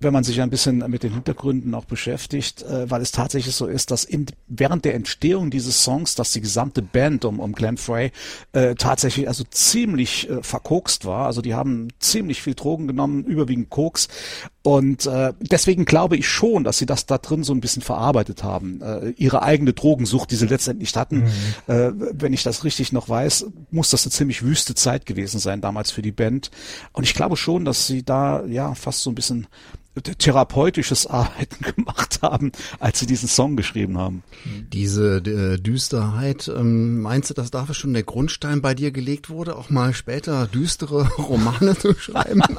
wenn 0.00 0.12
man 0.12 0.24
sich 0.24 0.40
ein 0.42 0.50
bisschen 0.50 0.78
mit 0.90 1.02
den 1.02 1.12
Hintergründen 1.12 1.74
auch 1.74 1.84
beschäftigt, 1.84 2.62
äh, 2.62 2.90
weil 2.90 3.02
es 3.02 3.12
tatsächlich 3.12 3.54
so 3.54 3.66
ist, 3.66 3.90
dass 3.90 4.04
in, 4.04 4.26
während 4.46 4.84
der 4.84 4.94
Entstehung 4.94 5.50
dieses 5.50 5.82
Songs, 5.82 6.14
dass 6.14 6.32
die 6.32 6.40
gesamte 6.40 6.82
Band 6.82 7.24
um, 7.24 7.40
um 7.40 7.52
Glenn 7.52 7.76
Frey 7.76 8.12
äh, 8.52 8.74
tatsächlich 8.74 9.28
also 9.28 9.44
ziemlich 9.44 10.28
äh, 10.28 10.42
verkokst 10.42 11.04
war. 11.04 11.26
Also 11.26 11.40
die 11.40 11.54
haben 11.54 11.88
ziemlich 11.98 12.42
viel 12.42 12.54
Drogen 12.54 12.86
genommen, 12.86 13.24
überwiegend 13.24 13.70
Koks. 13.70 14.08
Und 14.66 15.06
äh, 15.06 15.32
deswegen 15.38 15.84
glaube 15.84 16.16
ich 16.16 16.26
schon, 16.28 16.64
dass 16.64 16.78
sie 16.78 16.86
das 16.86 17.06
da 17.06 17.18
drin 17.18 17.44
so 17.44 17.52
ein 17.52 17.60
bisschen 17.60 17.82
verarbeitet 17.82 18.42
haben. 18.42 18.82
Äh, 18.82 19.10
ihre 19.10 19.44
eigene 19.44 19.72
Drogensucht, 19.72 20.32
die 20.32 20.34
sie 20.34 20.48
letztendlich 20.48 20.96
hatten. 20.96 21.18
Mhm. 21.18 21.72
Äh, 21.72 21.92
wenn 21.94 22.32
ich 22.32 22.42
das 22.42 22.64
richtig 22.64 22.90
noch 22.90 23.08
weiß, 23.08 23.46
muss 23.70 23.90
das 23.90 24.04
eine 24.04 24.10
ziemlich 24.10 24.42
wüste 24.42 24.74
Zeit 24.74 25.06
gewesen 25.06 25.38
sein 25.38 25.60
damals 25.60 25.92
für 25.92 26.02
die 26.02 26.10
Band. 26.10 26.50
Und 26.92 27.04
ich 27.04 27.14
glaube 27.14 27.36
schon, 27.36 27.64
dass 27.64 27.86
sie 27.86 28.02
da 28.02 28.44
ja 28.46 28.74
fast 28.74 29.02
so 29.02 29.10
ein 29.10 29.14
bisschen 29.14 29.46
therapeutisches 30.02 31.06
Arbeiten 31.06 31.64
gemacht 31.76 32.18
haben, 32.22 32.50
als 32.80 32.98
sie 32.98 33.06
diesen 33.06 33.28
Song 33.28 33.54
geschrieben 33.54 33.98
haben. 33.98 34.24
Diese 34.72 35.18
äh, 35.18 35.58
Düsterheit, 35.58 36.48
ähm, 36.48 37.02
meinst 37.02 37.30
du, 37.30 37.34
dass 37.34 37.52
dafür 37.52 37.76
schon 37.76 37.94
der 37.94 38.02
Grundstein 38.02 38.62
bei 38.62 38.74
dir 38.74 38.90
gelegt 38.90 39.30
wurde, 39.30 39.54
auch 39.54 39.70
mal 39.70 39.94
später 39.94 40.48
düstere 40.48 41.06
Romane 41.18 41.78
zu 41.78 41.94
schreiben? 41.94 42.42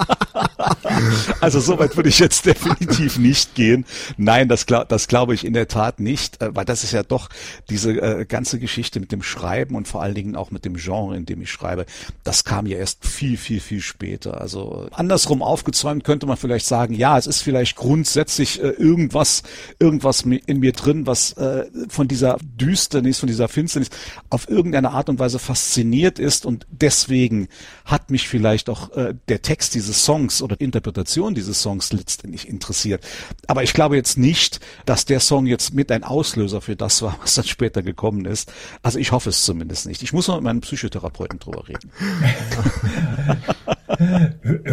also 1.42 1.60
so 1.60 1.80
weit 1.80 1.96
würde 1.96 2.10
ich 2.10 2.20
jetzt 2.20 2.46
definitiv 2.46 3.18
nicht 3.18 3.56
gehen. 3.56 3.86
Nein, 4.18 4.48
das, 4.48 4.66
glaub, 4.66 4.90
das 4.90 5.08
glaube 5.08 5.34
ich 5.34 5.46
in 5.46 5.54
der 5.54 5.68
Tat 5.68 6.00
nicht, 6.00 6.42
äh, 6.42 6.56
weil 6.56 6.66
das 6.66 6.84
ist 6.84 6.92
ja 6.92 7.04
doch 7.04 7.30
diese 7.70 7.92
äh, 7.92 8.26
ganze 8.26 8.60
Geschichte 8.60 9.00
mit 9.00 9.12
dem 9.12 9.24
Schreiben 9.24 9.76
und 9.76 9.88
vor 9.88 10.02
allen 10.02 10.16
Dingen 10.16 10.36
auch 10.36 10.52
mit 10.52 10.66
dem 10.66 10.76
Genre, 10.76 11.16
in 11.16 11.26
dem 11.26 11.42
ich 11.42 11.52
schreibe, 11.52 11.86
das 12.24 12.44
kam 12.44 12.66
ja 12.66 12.78
erst 12.78 13.06
viel, 13.06 13.38
viel, 13.38 13.60
viel 13.60 13.82
später. 13.82 14.42
Also 14.42 14.88
andersrum 14.92 15.42
aufgezäumt 15.42 16.04
könnte 16.04 16.26
man 16.26 16.38
vielleicht 16.38 16.66
sagen, 16.66 16.94
ja, 16.94 17.18
es 17.18 17.28
ist 17.28 17.42
vielleicht 17.42 17.76
grundsätzlich 17.76 18.62
äh, 18.62 18.70
irgendwas, 18.70 19.44
irgendwas 19.80 20.22
in 20.22 20.60
mir 20.60 20.74
drin, 20.74 21.06
was 21.08 21.34
äh, 21.34 21.66
von 21.90 22.08
dieser 22.08 22.38
Düsternis, 22.60 23.20
von 23.20 23.28
dieser 23.28 23.48
Finsternis 23.48 23.90
auf 24.30 24.50
irgendeine 24.50 24.92
Art 24.92 25.10
und 25.10 25.20
Weise 25.20 25.40
fasziniert 25.40 26.20
ist 26.20 26.46
und 26.46 26.68
deswegen 26.70 27.48
hat 27.86 28.12
mich 28.12 28.28
vielleicht 28.28 28.70
auch 28.70 28.92
äh, 28.96 29.14
der 29.28 29.42
Text 29.42 29.76
dieses 29.76 30.04
Songs 30.04 30.42
oder 30.42 30.57
Interpretation 30.58 31.36
dieses 31.36 31.62
Songs 31.62 31.94
letztendlich 31.94 32.48
interessiert. 32.48 33.06
Aber 33.48 33.64
ich 33.64 33.74
glaube 33.74 33.96
jetzt 33.96 34.18
nicht, 34.18 34.60
dass 34.86 35.06
der 35.06 35.20
Song 35.20 35.46
jetzt 35.46 35.74
mit 35.74 35.92
ein 35.92 36.04
Auslöser 36.04 36.62
für 36.62 36.76
das 36.76 37.02
war, 37.02 37.18
was 37.22 37.36
dann 37.36 37.46
später 37.46 37.82
gekommen 37.82 38.26
ist. 38.26 38.52
Also 38.82 39.00
ich 39.00 39.12
hoffe 39.12 39.30
es 39.30 39.44
zumindest 39.44 39.86
nicht. 39.86 40.04
Ich 40.04 40.14
muss 40.14 40.28
noch 40.28 40.36
mit 40.36 40.44
meinem 40.44 40.62
Psychotherapeuten 40.62 41.40
drüber 41.40 41.68
reden. 41.68 41.92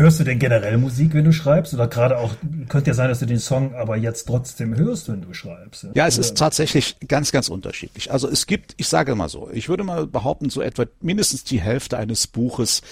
Hörst 0.04 0.20
du 0.20 0.24
denn 0.24 0.38
generell 0.38 0.76
Musik, 0.76 1.14
wenn 1.14 1.24
du 1.24 1.32
schreibst? 1.32 1.72
Oder 1.72 1.88
gerade 1.88 2.18
auch, 2.18 2.34
könnte 2.68 2.90
ja 2.90 2.94
sein, 2.94 3.08
dass 3.08 3.20
du 3.20 3.24
den 3.24 3.38
Song 3.38 3.74
aber 3.74 3.96
jetzt 3.96 4.26
trotzdem 4.26 4.76
hörst, 4.76 5.08
wenn 5.08 5.22
du 5.22 5.32
schreibst. 5.32 5.86
Ja, 5.94 6.06
es 6.06 6.18
ist 6.18 6.36
tatsächlich 6.36 6.96
ganz, 7.08 7.32
ganz 7.32 7.48
unterschiedlich. 7.48 8.12
Also 8.12 8.28
es 8.28 8.46
gibt, 8.46 8.74
ich 8.76 8.86
sage 8.86 9.14
mal 9.14 9.30
so, 9.30 9.48
ich 9.50 9.70
würde 9.70 9.82
mal 9.82 10.06
behaupten, 10.06 10.50
so 10.50 10.60
etwa 10.60 10.84
mindestens 11.00 11.44
die 11.44 11.58
Hälfte 11.58 11.96
eines 11.96 12.26
Buches 12.26 12.82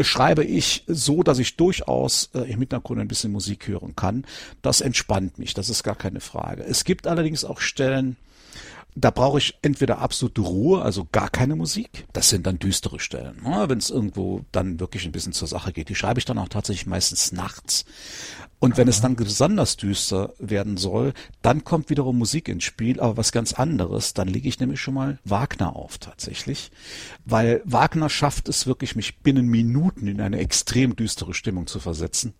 schreibe 0.00 0.44
ich 0.44 0.84
so, 0.86 1.22
dass 1.22 1.38
ich 1.38 1.56
durchaus 1.56 2.28
äh, 2.34 2.40
im 2.40 2.58
Hintergrund 2.58 3.00
ein 3.00 3.08
bisschen 3.08 3.32
Musik 3.32 3.66
hören 3.66 3.96
kann. 3.96 4.26
Das 4.60 4.82
entspannt 4.82 5.38
mich, 5.38 5.54
das 5.54 5.70
ist 5.70 5.82
gar 5.82 5.96
keine 5.96 6.20
Frage. 6.20 6.62
Es 6.62 6.84
gibt 6.84 7.06
allerdings 7.06 7.42
auch 7.42 7.60
Stellen, 7.60 8.16
da 8.94 9.10
brauche 9.10 9.38
ich 9.38 9.58
entweder 9.62 9.98
absolute 9.98 10.40
Ruhe, 10.40 10.82
also 10.82 11.06
gar 11.10 11.28
keine 11.28 11.56
Musik. 11.56 12.06
Das 12.12 12.28
sind 12.28 12.46
dann 12.46 12.58
düstere 12.58 13.00
Stellen. 13.00 13.42
Ne? 13.42 13.68
Wenn 13.68 13.78
es 13.78 13.90
irgendwo 13.90 14.44
dann 14.52 14.80
wirklich 14.80 15.04
ein 15.04 15.12
bisschen 15.12 15.32
zur 15.32 15.48
Sache 15.48 15.72
geht. 15.72 15.88
Die 15.88 15.94
schreibe 15.94 16.18
ich 16.18 16.24
dann 16.24 16.38
auch 16.38 16.48
tatsächlich 16.48 16.86
meistens 16.86 17.32
nachts. 17.32 17.84
Und 18.58 18.76
wenn 18.76 18.88
es 18.88 19.00
dann 19.00 19.16
besonders 19.16 19.78
düster 19.78 20.34
werden 20.38 20.76
soll, 20.76 21.14
dann 21.40 21.64
kommt 21.64 21.88
wiederum 21.88 22.18
Musik 22.18 22.46
ins 22.48 22.64
Spiel, 22.64 23.00
aber 23.00 23.16
was 23.16 23.32
ganz 23.32 23.54
anderes. 23.54 24.12
Dann 24.12 24.28
lege 24.28 24.48
ich 24.48 24.60
nämlich 24.60 24.82
schon 24.82 24.94
mal 24.94 25.18
Wagner 25.24 25.74
auf 25.74 25.96
tatsächlich, 25.96 26.70
weil 27.24 27.62
Wagner 27.64 28.10
schafft 28.10 28.50
es 28.50 28.66
wirklich, 28.66 28.96
mich 28.96 29.20
binnen 29.20 29.46
Minuten 29.46 30.06
in 30.06 30.20
eine 30.20 30.38
extrem 30.38 30.94
düstere 30.94 31.32
Stimmung 31.32 31.66
zu 31.68 31.80
versetzen. 31.80 32.34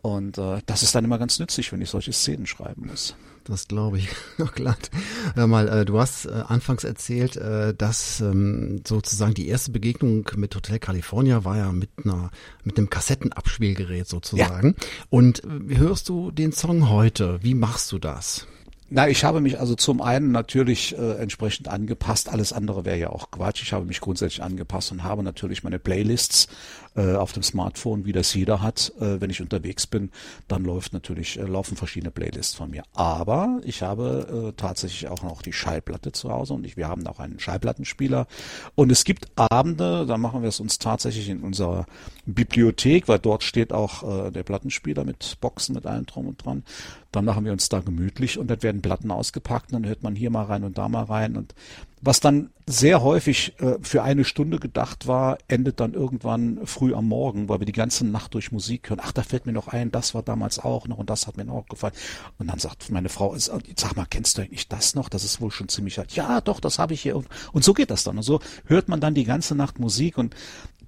Und 0.00 0.38
äh, 0.38 0.62
das 0.64 0.82
ist 0.82 0.94
dann 0.94 1.04
immer 1.04 1.18
ganz 1.18 1.38
nützlich, 1.38 1.70
wenn 1.70 1.82
ich 1.82 1.90
solche 1.90 2.14
Szenen 2.14 2.46
schreiben 2.46 2.86
muss. 2.86 3.14
Das 3.48 3.66
glaube 3.66 3.98
ich. 3.98 4.08
Noch 4.38 4.54
glatt. 4.54 4.90
Hör 5.34 5.46
mal, 5.46 5.68
äh, 5.68 5.84
du 5.84 5.98
hast 5.98 6.26
äh, 6.26 6.30
anfangs 6.46 6.84
erzählt, 6.84 7.36
äh, 7.36 7.74
dass 7.74 8.20
ähm, 8.20 8.82
sozusagen 8.86 9.34
die 9.34 9.48
erste 9.48 9.70
Begegnung 9.72 10.28
mit 10.36 10.54
Hotel 10.54 10.78
California 10.78 11.44
war 11.44 11.56
ja 11.56 11.72
mit 11.72 11.90
einer 12.04 12.30
mit 12.62 12.76
einem 12.76 12.90
Kassettenabspielgerät 12.90 14.06
sozusagen. 14.06 14.76
Ja. 14.78 14.86
Und 15.08 15.42
wie 15.46 15.78
hörst 15.78 16.08
du 16.08 16.30
den 16.30 16.52
Song 16.52 16.90
heute? 16.90 17.38
Wie 17.42 17.54
machst 17.54 17.90
du 17.92 17.98
das? 17.98 18.46
Na, 18.90 19.06
ich 19.06 19.22
habe 19.22 19.42
mich 19.42 19.60
also 19.60 19.74
zum 19.74 20.00
einen 20.00 20.32
natürlich 20.32 20.96
äh, 20.96 21.16
entsprechend 21.16 21.68
angepasst. 21.68 22.30
Alles 22.30 22.54
andere 22.54 22.86
wäre 22.86 22.96
ja 22.96 23.10
auch 23.10 23.30
Quatsch. 23.30 23.62
Ich 23.62 23.74
habe 23.74 23.84
mich 23.84 24.00
grundsätzlich 24.00 24.42
angepasst 24.42 24.92
und 24.92 25.04
habe 25.04 25.22
natürlich 25.22 25.62
meine 25.62 25.78
Playlists 25.78 26.48
äh, 26.98 27.14
auf 27.14 27.32
dem 27.32 27.44
Smartphone, 27.44 28.04
wie 28.04 28.12
das 28.12 28.34
jeder 28.34 28.60
hat. 28.60 28.92
Äh, 29.00 29.20
wenn 29.20 29.30
ich 29.30 29.40
unterwegs 29.40 29.86
bin, 29.86 30.10
dann 30.48 30.64
läuft 30.64 30.92
natürlich, 30.92 31.38
äh, 31.38 31.42
laufen 31.42 31.76
verschiedene 31.76 32.10
Playlists 32.10 32.54
von 32.54 32.70
mir. 32.70 32.82
Aber 32.92 33.60
ich 33.62 33.82
habe 33.82 34.48
äh, 34.48 34.52
tatsächlich 34.56 35.08
auch 35.08 35.22
noch 35.22 35.40
die 35.40 35.52
Schallplatte 35.52 36.10
zu 36.10 36.30
Hause 36.30 36.54
und 36.54 36.66
ich, 36.66 36.76
wir 36.76 36.88
haben 36.88 37.06
auch 37.06 37.20
einen 37.20 37.38
Schallplattenspieler. 37.38 38.26
Und 38.74 38.90
es 38.90 39.04
gibt 39.04 39.28
Abende, 39.36 40.06
da 40.06 40.18
machen 40.18 40.42
wir 40.42 40.48
es 40.48 40.58
uns 40.58 40.78
tatsächlich 40.78 41.28
in 41.28 41.42
unserer 41.42 41.86
Bibliothek, 42.26 43.06
weil 43.06 43.20
dort 43.20 43.44
steht 43.44 43.72
auch 43.72 44.26
äh, 44.26 44.30
der 44.32 44.42
Plattenspieler 44.42 45.04
mit 45.04 45.38
Boxen, 45.40 45.76
mit 45.76 45.86
allem 45.86 46.06
drum 46.06 46.26
und 46.26 46.44
dran. 46.44 46.64
Dann 47.12 47.24
machen 47.24 47.44
wir 47.44 47.52
uns 47.52 47.68
da 47.68 47.80
gemütlich 47.80 48.38
und 48.38 48.48
dann 48.48 48.62
werden 48.62 48.82
Platten 48.82 49.10
ausgepackt, 49.10 49.72
dann 49.72 49.86
hört 49.86 50.02
man 50.02 50.16
hier 50.16 50.30
mal 50.30 50.44
rein 50.44 50.64
und 50.64 50.76
da 50.76 50.88
mal 50.88 51.04
rein 51.04 51.36
und 51.36 51.54
was 52.00 52.20
dann 52.20 52.50
sehr 52.66 53.02
häufig 53.02 53.54
äh, 53.60 53.78
für 53.82 54.02
eine 54.02 54.24
Stunde 54.24 54.58
gedacht 54.58 55.06
war, 55.06 55.38
endet 55.48 55.80
dann 55.80 55.94
irgendwann 55.94 56.60
früh 56.66 56.94
am 56.94 57.08
Morgen, 57.08 57.48
weil 57.48 57.60
wir 57.60 57.66
die 57.66 57.72
ganze 57.72 58.06
Nacht 58.06 58.34
durch 58.34 58.52
Musik 58.52 58.90
hören. 58.90 59.00
Ach, 59.02 59.12
da 59.12 59.22
fällt 59.22 59.46
mir 59.46 59.52
noch 59.52 59.68
ein, 59.68 59.90
das 59.90 60.14
war 60.14 60.22
damals 60.22 60.58
auch 60.58 60.86
noch 60.86 60.98
und 60.98 61.10
das 61.10 61.26
hat 61.26 61.36
mir 61.36 61.50
auch 61.50 61.66
gefallen. 61.66 61.94
Und 62.38 62.48
dann 62.48 62.58
sagt 62.58 62.90
meine 62.90 63.08
Frau, 63.08 63.34
sag 63.36 63.96
mal, 63.96 64.06
kennst 64.08 64.38
du 64.38 64.42
eigentlich 64.42 64.68
das 64.68 64.94
noch? 64.94 65.08
Das 65.08 65.24
ist 65.24 65.40
wohl 65.40 65.50
schon 65.50 65.68
ziemlich 65.68 65.98
alt. 65.98 66.12
Ja, 66.12 66.40
doch, 66.40 66.60
das 66.60 66.78
habe 66.78 66.94
ich 66.94 67.00
hier. 67.00 67.16
Und, 67.16 67.28
und 67.52 67.64
so 67.64 67.74
geht 67.74 67.90
das 67.90 68.04
dann. 68.04 68.18
Und 68.18 68.22
so 68.22 68.40
hört 68.66 68.88
man 68.88 69.00
dann 69.00 69.14
die 69.14 69.24
ganze 69.24 69.54
Nacht 69.54 69.78
Musik 69.78 70.18
und 70.18 70.34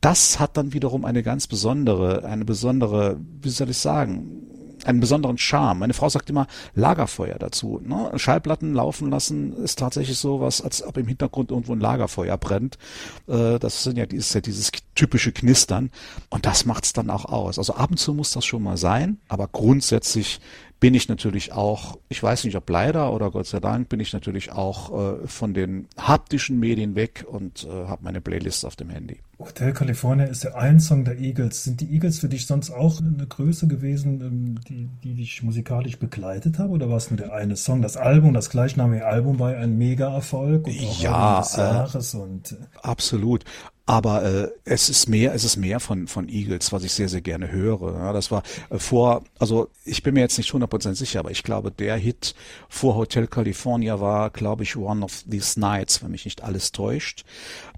das 0.01 0.41
hat 0.41 0.57
dann 0.57 0.73
wiederum 0.73 1.05
eine 1.05 1.23
ganz 1.23 1.47
besondere, 1.47 2.25
eine 2.25 2.45
besondere, 2.45 3.21
wie 3.43 3.51
soll 3.51 3.71
ich 3.71 3.77
sagen, 3.77 4.47
einen 4.87 5.01
besonderen 5.01 5.39
Charme. 5.39 5.81
Meine 5.81 5.95
Frau 5.95 6.09
sagt 6.09 6.31
immer 6.31 6.47
Lagerfeuer 6.75 7.39
dazu. 7.39 7.81
Ne? 7.85 8.11
Schallplatten 8.17 8.75
laufen 8.75 9.11
lassen 9.11 9.53
ist 9.53 9.79
tatsächlich 9.79 10.19
so 10.19 10.41
was, 10.41 10.61
als 10.61 10.83
ob 10.83 10.97
im 10.97 11.07
Hintergrund 11.07 11.51
irgendwo 11.51 11.73
ein 11.73 11.81
Lagerfeuer 11.81 12.37
brennt. 12.37 12.79
Äh, 13.27 13.59
das 13.59 13.85
sind 13.85 13.97
ja 13.99 14.07
dieses, 14.07 14.33
ja 14.33 14.41
dieses 14.41 14.71
typische 14.95 15.33
Knistern. 15.33 15.91
Und 16.29 16.47
das 16.47 16.65
macht's 16.65 16.93
dann 16.93 17.11
auch 17.11 17.25
aus. 17.25 17.59
Also 17.59 17.75
ab 17.75 17.91
und 17.91 17.97
zu 17.97 18.15
muss 18.15 18.33
das 18.33 18.45
schon 18.45 18.63
mal 18.63 18.77
sein, 18.77 19.19
aber 19.29 19.49
grundsätzlich 19.49 20.41
bin 20.81 20.95
ich 20.95 21.09
natürlich 21.09 21.53
auch, 21.53 21.99
ich 22.09 22.23
weiß 22.23 22.45
nicht 22.45 22.57
ob 22.57 22.69
leider 22.69 23.13
oder 23.13 23.31
Gott 23.31 23.47
sei 23.47 23.61
Dank, 23.61 23.91
bin 23.91 24.01
ich 24.01 24.15
natürlich 24.15 24.51
auch 24.51 25.21
äh, 25.23 25.27
von 25.29 25.53
den 25.53 25.87
haptischen 25.99 26.59
Medien 26.59 26.95
weg 26.95 27.27
und 27.31 27.65
äh, 27.65 27.87
habe 27.87 28.03
meine 28.03 28.23
Playlist 28.23 28.65
auf 28.65 28.77
dem 28.77 28.89
Handy. 28.89 29.21
Hotel 29.39 29.73
California 29.73 30.27
ist 30.27 30.45
der 30.45 30.57
ein 30.57 30.81
Song 30.81 31.05
der 31.05 31.19
Eagles. 31.19 31.65
Sind 31.65 31.81
die 31.81 31.93
Eagles 31.93 32.19
für 32.19 32.29
dich 32.29 32.47
sonst 32.47 32.71
auch 32.71 33.01
eine 33.01 33.27
Größe 33.27 33.69
gewesen, 33.69 34.21
ähm, 34.21 34.61
die, 34.69 34.89
die 35.03 35.15
dich 35.15 35.43
musikalisch 35.43 35.99
begleitet 35.99 36.59
haben? 36.59 36.71
Oder 36.71 36.89
war 36.89 36.97
es 36.97 37.11
nur 37.11 37.19
der 37.19 37.33
eine 37.33 37.57
Song? 37.57 37.83
Das 37.83 37.97
Album, 37.97 38.35
das 38.35 38.51
gleichnamige 38.51 39.07
Album 39.07 39.39
war 39.39 39.55
ein 39.55 39.77
Mega-Erfolg 39.79 40.67
und 40.67 40.73
auch 40.73 41.03
ja, 41.03 41.41
des 41.41 41.57
Jahres 41.57 42.15
äh, 42.15 42.19
und 42.19 42.53
äh, 42.53 42.57
absolut. 42.83 43.45
Aber 43.91 44.23
äh, 44.23 44.49
es 44.65 44.89
ist 44.89 45.09
mehr, 45.09 45.35
es 45.35 45.43
ist 45.43 45.57
mehr 45.57 45.81
von 45.81 46.07
von 46.07 46.29
Eagles, 46.29 46.71
was 46.71 46.85
ich 46.85 46.93
sehr 46.93 47.09
sehr 47.09 47.23
gerne 47.23 47.51
höre. 47.51 47.93
Ja, 47.93 48.13
das 48.13 48.31
war 48.31 48.45
äh, 48.71 48.79
vor, 48.79 49.25
also 49.41 49.69
ich 49.85 50.05
bin 50.05 50.15
mir 50.15 50.21
jetzt 50.21 50.39
nicht 50.39 50.53
100% 50.53 50.95
sicher, 50.95 51.19
aber 51.19 51.33
ich 51.33 51.43
glaube 51.43 51.73
der 51.73 51.97
Hit 51.97 52.37
vor 52.69 52.95
Hotel 52.95 53.27
California 53.27 53.99
war, 53.99 54.31
glaube 54.31 54.63
ich, 54.63 54.77
One 54.77 55.05
of 55.05 55.25
These 55.29 55.59
Nights, 55.59 56.05
wenn 56.05 56.13
mich 56.13 56.25
nicht 56.25 56.45
alles 56.45 56.71
täuscht. 56.71 57.25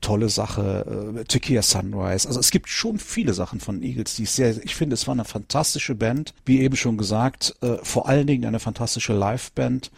Tolle 0.02 0.28
Sache, 0.28 1.14
äh, 1.16 1.24
Tequila 1.24 1.62
Sunrise. 1.62 2.28
Also 2.28 2.40
es 2.40 2.50
gibt 2.50 2.68
schon 2.68 2.98
viele 2.98 3.32
Sachen 3.32 3.58
von 3.58 3.82
Eagles, 3.82 4.16
die 4.16 4.24
ich 4.24 4.32
sehr, 4.32 4.62
ich 4.62 4.74
finde, 4.74 4.92
es 4.92 5.06
war 5.06 5.14
eine 5.14 5.24
fantastische 5.24 5.94
Band, 5.94 6.34
wie 6.44 6.60
eben 6.60 6.76
schon 6.76 6.98
gesagt, 6.98 7.56
äh, 7.62 7.78
vor 7.82 8.06
allen 8.06 8.26
Dingen 8.26 8.44
eine 8.44 8.60
fantastische 8.60 9.14
Liveband 9.14 9.90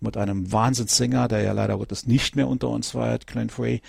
mit 0.00 0.16
einem 0.16 0.50
Wahnsinnssänger, 0.50 1.28
der 1.28 1.42
ja 1.42 1.52
leider 1.52 1.76
Gottes 1.76 2.06
nicht 2.06 2.36
mehr 2.36 2.48
unter 2.48 2.68
uns 2.68 2.94
war, 2.94 3.18
Glenn 3.18 3.50
Frey. 3.50 3.82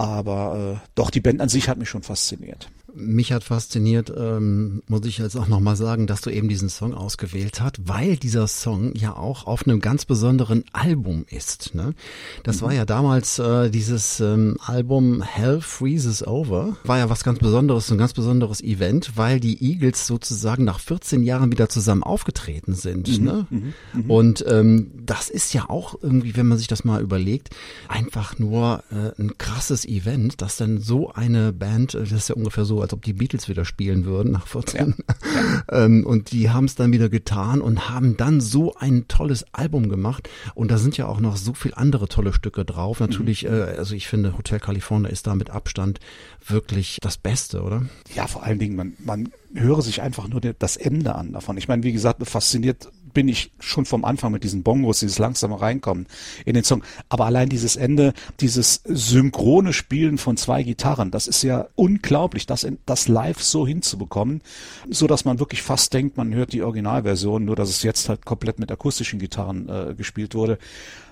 Aber 0.00 0.78
äh, 0.82 0.88
doch, 0.94 1.10
die 1.10 1.20
Band 1.20 1.42
an 1.42 1.50
sich 1.50 1.68
hat 1.68 1.76
mich 1.76 1.90
schon 1.90 2.02
fasziniert. 2.02 2.70
Mich 2.94 3.32
hat 3.32 3.44
fasziniert, 3.44 4.12
ähm, 4.16 4.82
muss 4.86 5.04
ich 5.06 5.18
jetzt 5.18 5.36
auch 5.36 5.48
nochmal 5.48 5.76
sagen, 5.76 6.06
dass 6.06 6.20
du 6.20 6.30
eben 6.30 6.48
diesen 6.48 6.68
Song 6.68 6.94
ausgewählt 6.94 7.60
hast, 7.60 7.88
weil 7.88 8.16
dieser 8.16 8.46
Song 8.46 8.94
ja 8.94 9.16
auch 9.16 9.46
auf 9.46 9.66
einem 9.66 9.80
ganz 9.80 10.04
besonderen 10.04 10.64
Album 10.72 11.24
ist. 11.28 11.74
Ne? 11.74 11.94
Das 12.42 12.60
mhm. 12.60 12.66
war 12.66 12.72
ja 12.72 12.84
damals 12.84 13.38
äh, 13.38 13.70
dieses 13.70 14.20
ähm, 14.20 14.56
Album 14.64 15.22
Hell 15.22 15.60
Freezes 15.60 16.26
Over. 16.26 16.76
War 16.84 16.98
ja 16.98 17.10
was 17.10 17.24
ganz 17.24 17.38
Besonderes, 17.38 17.90
ein 17.90 17.98
ganz 17.98 18.12
besonderes 18.12 18.60
Event, 18.62 19.16
weil 19.16 19.40
die 19.40 19.62
Eagles 19.64 20.06
sozusagen 20.06 20.64
nach 20.64 20.80
14 20.80 21.22
Jahren 21.22 21.52
wieder 21.52 21.68
zusammen 21.68 22.02
aufgetreten 22.02 22.74
sind. 22.74 23.18
Mhm. 23.18 23.24
Ne? 23.24 23.46
Mhm. 23.50 23.74
mhm. 23.92 24.10
Und 24.10 24.44
ähm, 24.48 24.90
das 25.04 25.30
ist 25.30 25.54
ja 25.54 25.68
auch 25.68 25.94
irgendwie, 26.02 26.36
wenn 26.36 26.46
man 26.46 26.58
sich 26.58 26.68
das 26.68 26.84
mal 26.84 27.02
überlegt, 27.02 27.50
einfach 27.88 28.38
nur 28.38 28.82
äh, 28.90 29.20
ein 29.20 29.38
krasses 29.38 29.84
Event, 29.84 30.42
dass 30.42 30.56
dann 30.56 30.78
so 30.78 31.12
eine 31.12 31.52
Band, 31.52 31.94
äh, 31.94 32.00
das 32.00 32.12
ist 32.12 32.28
ja 32.28 32.34
ungefähr 32.34 32.64
so 32.64 32.79
als 32.82 32.92
ob 32.92 33.02
die 33.02 33.12
Beatles 33.12 33.48
wieder 33.48 33.64
spielen 33.64 34.04
würden 34.04 34.32
nach 34.32 34.46
14. 34.46 34.94
Ja. 34.98 35.62
ähm, 35.84 36.04
und 36.06 36.32
die 36.32 36.50
haben 36.50 36.64
es 36.64 36.74
dann 36.74 36.92
wieder 36.92 37.08
getan 37.08 37.60
und 37.60 37.88
haben 37.88 38.16
dann 38.16 38.40
so 38.40 38.74
ein 38.76 39.08
tolles 39.08 39.44
Album 39.52 39.88
gemacht. 39.88 40.28
Und 40.54 40.70
da 40.70 40.78
sind 40.78 40.96
ja 40.96 41.06
auch 41.06 41.20
noch 41.20 41.36
so 41.36 41.54
viel 41.54 41.72
andere 41.74 42.08
tolle 42.08 42.32
Stücke 42.32 42.64
drauf. 42.64 43.00
Natürlich, 43.00 43.44
mhm. 43.44 43.54
äh, 43.54 43.62
also 43.78 43.94
ich 43.94 44.08
finde, 44.08 44.36
Hotel 44.36 44.60
California 44.60 45.10
ist 45.10 45.26
da 45.26 45.34
mit 45.34 45.50
Abstand 45.50 46.00
wirklich 46.46 46.98
das 47.00 47.16
Beste, 47.16 47.62
oder? 47.62 47.86
Ja, 48.14 48.26
vor 48.26 48.42
allen 48.44 48.58
Dingen, 48.58 48.76
man, 48.76 48.94
man 49.04 49.28
höre 49.54 49.82
sich 49.82 50.02
einfach 50.02 50.28
nur 50.28 50.40
das 50.40 50.76
Ende 50.76 51.14
an 51.14 51.32
davon. 51.32 51.56
Ich 51.56 51.68
meine, 51.68 51.82
wie 51.82 51.92
gesagt, 51.92 52.26
fasziniert 52.26 52.88
bin 53.12 53.28
ich 53.28 53.52
schon 53.58 53.84
vom 53.84 54.04
Anfang 54.04 54.32
mit 54.32 54.44
diesen 54.44 54.62
Bongos, 54.62 55.00
dieses 55.00 55.18
langsame 55.18 55.60
Reinkommen 55.60 56.06
in 56.44 56.54
den 56.54 56.64
Song. 56.64 56.82
Aber 57.08 57.26
allein 57.26 57.48
dieses 57.48 57.76
Ende, 57.76 58.12
dieses 58.40 58.82
synchrone 58.84 59.72
Spielen 59.72 60.18
von 60.18 60.36
zwei 60.36 60.62
Gitarren, 60.62 61.10
das 61.10 61.26
ist 61.26 61.42
ja 61.42 61.68
unglaublich, 61.74 62.46
das, 62.46 62.66
das 62.86 63.08
live 63.08 63.42
so 63.42 63.66
hinzubekommen, 63.66 64.42
so 64.88 65.06
dass 65.06 65.24
man 65.24 65.38
wirklich 65.38 65.62
fast 65.62 65.92
denkt, 65.92 66.16
man 66.16 66.34
hört 66.34 66.52
die 66.52 66.62
Originalversion, 66.62 67.44
nur 67.44 67.56
dass 67.56 67.68
es 67.68 67.82
jetzt 67.82 68.08
halt 68.08 68.24
komplett 68.24 68.58
mit 68.58 68.70
akustischen 68.70 69.18
Gitarren 69.18 69.68
äh, 69.68 69.94
gespielt 69.94 70.34
wurde. 70.34 70.58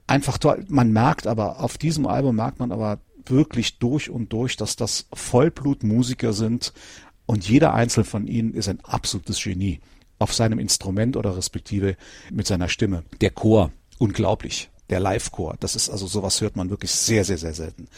Einfach 0.06 0.38
toll. 0.38 0.64
Man 0.68 0.92
merkt 0.92 1.26
aber, 1.26 1.60
auf 1.60 1.78
diesem 1.78 2.06
Album 2.06 2.36
merkt 2.36 2.60
man 2.60 2.72
aber 2.72 2.98
wirklich 3.26 3.78
durch 3.78 4.08
und 4.08 4.32
durch, 4.32 4.56
dass 4.56 4.76
das 4.76 5.06
Vollblutmusiker 5.12 6.32
sind 6.32 6.72
und 7.26 7.46
jeder 7.46 7.74
einzelne 7.74 8.04
von 8.04 8.26
ihnen 8.26 8.54
ist 8.54 8.68
ein 8.68 8.80
absolutes 8.84 9.42
Genie 9.42 9.80
auf 10.18 10.34
seinem 10.34 10.58
Instrument 10.58 11.16
oder 11.16 11.36
respektive 11.36 11.96
mit 12.30 12.46
seiner 12.46 12.68
Stimme. 12.68 13.04
Der 13.20 13.30
Chor, 13.30 13.72
unglaublich. 13.98 14.70
Der 14.90 15.00
Live-Chor, 15.00 15.56
das 15.60 15.76
ist 15.76 15.90
also 15.90 16.06
sowas 16.06 16.40
hört 16.40 16.56
man 16.56 16.70
wirklich 16.70 16.90
sehr, 16.90 17.22
sehr, 17.22 17.36
sehr 17.36 17.52
selten. 17.52 17.88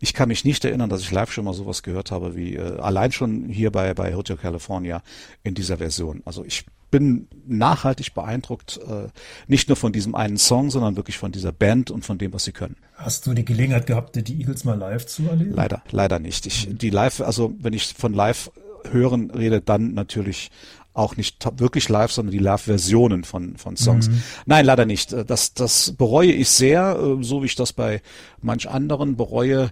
Ich 0.00 0.14
kann 0.14 0.26
mich 0.26 0.44
nicht 0.44 0.64
erinnern, 0.64 0.90
dass 0.90 1.00
ich 1.00 1.12
live 1.12 1.30
schon 1.30 1.44
mal 1.44 1.54
sowas 1.54 1.84
gehört 1.84 2.10
habe 2.10 2.34
wie 2.34 2.56
äh, 2.56 2.80
allein 2.80 3.12
schon 3.12 3.48
hier 3.48 3.70
bei 3.70 3.94
bei 3.94 4.16
Hotel 4.16 4.36
California 4.36 5.00
in 5.44 5.54
dieser 5.54 5.76
Version. 5.76 6.22
Also 6.24 6.44
ich 6.44 6.64
bin 6.90 7.28
nachhaltig 7.46 8.14
beeindruckt, 8.14 8.78
äh, 8.78 9.08
nicht 9.46 9.68
nur 9.68 9.76
von 9.76 9.92
diesem 9.92 10.14
einen 10.14 10.38
Song, 10.38 10.70
sondern 10.70 10.96
wirklich 10.96 11.18
von 11.18 11.32
dieser 11.32 11.52
Band 11.52 11.90
und 11.90 12.04
von 12.04 12.18
dem, 12.18 12.32
was 12.32 12.44
sie 12.44 12.52
können. 12.52 12.76
Hast 12.96 13.26
du 13.26 13.34
die 13.34 13.44
Gelegenheit 13.44 13.86
gehabt, 13.86 14.16
die 14.16 14.40
Eagles 14.40 14.64
mal 14.64 14.76
live 14.76 15.06
zu 15.06 15.28
erleben? 15.28 15.54
Leider, 15.54 15.82
leider 15.90 16.18
nicht. 16.18 16.46
Ich, 16.46 16.68
die 16.70 16.90
live, 16.90 17.20
also 17.20 17.54
wenn 17.60 17.72
ich 17.72 17.94
von 17.94 18.12
live 18.12 18.50
hören 18.90 19.30
rede, 19.30 19.60
dann 19.60 19.94
natürlich 19.94 20.50
auch 20.92 21.16
nicht 21.16 21.46
wirklich 21.60 21.88
live, 21.88 22.12
sondern 22.12 22.32
die 22.32 22.38
Live-Versionen 22.38 23.24
von, 23.24 23.56
von 23.56 23.76
Songs. 23.76 24.08
Mhm. 24.08 24.22
Nein, 24.46 24.64
leider 24.64 24.86
nicht. 24.86 25.12
Das, 25.12 25.54
das 25.54 25.92
bereue 25.92 26.32
ich 26.32 26.50
sehr, 26.50 26.98
äh, 26.98 27.22
so 27.22 27.42
wie 27.42 27.46
ich 27.46 27.56
das 27.56 27.72
bei 27.72 28.02
manch 28.42 28.68
anderen 28.68 29.16
bereue. 29.16 29.70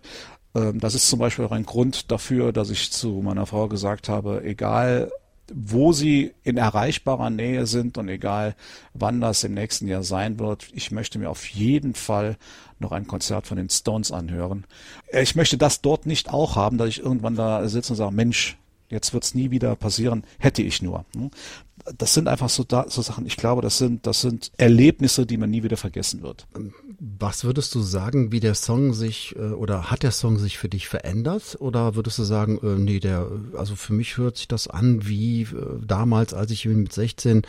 Ähm, 0.55 0.81
das 0.81 0.95
ist 0.95 1.09
zum 1.09 1.19
Beispiel 1.19 1.45
auch 1.45 1.53
ein 1.53 1.67
Grund 1.67 2.11
dafür, 2.11 2.53
dass 2.53 2.71
ich 2.71 2.93
zu 2.93 3.21
meiner 3.23 3.47
Frau 3.47 3.69
gesagt 3.69 4.09
habe, 4.09 4.43
egal 4.45 5.11
wo 5.53 5.93
sie 5.93 6.35
in 6.45 6.59
erreichbarer 6.59 7.31
Nähe 7.31 7.67
sind 7.67 7.97
und 7.97 8.09
egal 8.09 8.55
wann 8.93 9.21
das 9.21 9.45
im 9.45 9.55
nächsten 9.55 9.89
Jahr 9.89 10.03
sein 10.03 10.39
wird, 10.39 10.69
ich 10.75 10.91
möchte 10.91 11.19
mir 11.19 11.31
auf 11.31 11.49
jeden 11.49 11.95
Fall 11.95 12.37
noch 12.79 12.93
ein 12.93 13.07
Konzert 13.07 13.47
von 13.47 13.57
den 13.57 13.71
Stones 13.71 14.13
anhören. 14.13 14.67
Ich 15.11 15.35
möchte 15.35 15.57
das 15.57 15.81
dort 15.81 16.07
nicht 16.07 16.31
auch 16.33 16.55
haben, 16.55 16.79
dass 16.79 16.89
ich 16.89 17.01
irgendwann 17.01 17.35
da 17.35 17.67
sitze 17.69 17.95
und 17.95 17.97
sage, 17.97 18.15
Mensch, 18.15 18.59
jetzt 18.90 19.12
wird's 19.12 19.35
nie 19.35 19.50
wieder 19.50 19.76
passieren, 19.76 20.25
hätte 20.38 20.62
ich 20.62 20.83
nur. 20.83 21.04
Hm? 21.14 21.30
Das 21.97 22.12
sind 22.12 22.28
einfach 22.28 22.49
so, 22.49 22.64
da, 22.64 22.87
so 22.88 23.02
Sachen, 23.02 23.25
ich 23.25 23.37
glaube, 23.37 23.62
das 23.62 23.78
sind, 23.78 24.07
das 24.07 24.21
sind 24.21 24.50
Erlebnisse, 24.57 25.26
die 25.26 25.37
man 25.37 25.50
nie 25.50 25.62
wieder 25.62 25.76
vergessen 25.76 26.23
wird. 26.23 26.47
Was 26.99 27.45
würdest 27.45 27.75
du 27.75 27.80
sagen, 27.80 28.33
wie 28.33 28.40
der 28.40 28.54
Song 28.54 28.92
sich 28.92 29.37
äh, 29.37 29.50
oder 29.50 29.90
hat 29.90 30.02
der 30.02 30.11
Song 30.11 30.38
sich 30.38 30.59
für 30.59 30.68
dich 30.68 30.88
verändert? 30.88 31.57
Oder 31.61 31.95
würdest 31.95 32.18
du 32.18 32.25
sagen, 32.25 32.59
äh, 32.62 32.78
nee, 32.78 32.99
der, 32.99 33.30
also 33.57 33.76
für 33.76 33.92
mich 33.92 34.16
hört 34.16 34.37
sich 34.37 34.49
das 34.49 34.68
an 34.68 35.07
wie 35.07 35.42
äh, 35.42 35.47
damals, 35.87 36.35
als 36.35 36.50
ich 36.50 36.66
ihn 36.66 36.83
mit 36.83 36.92
16 36.92 37.42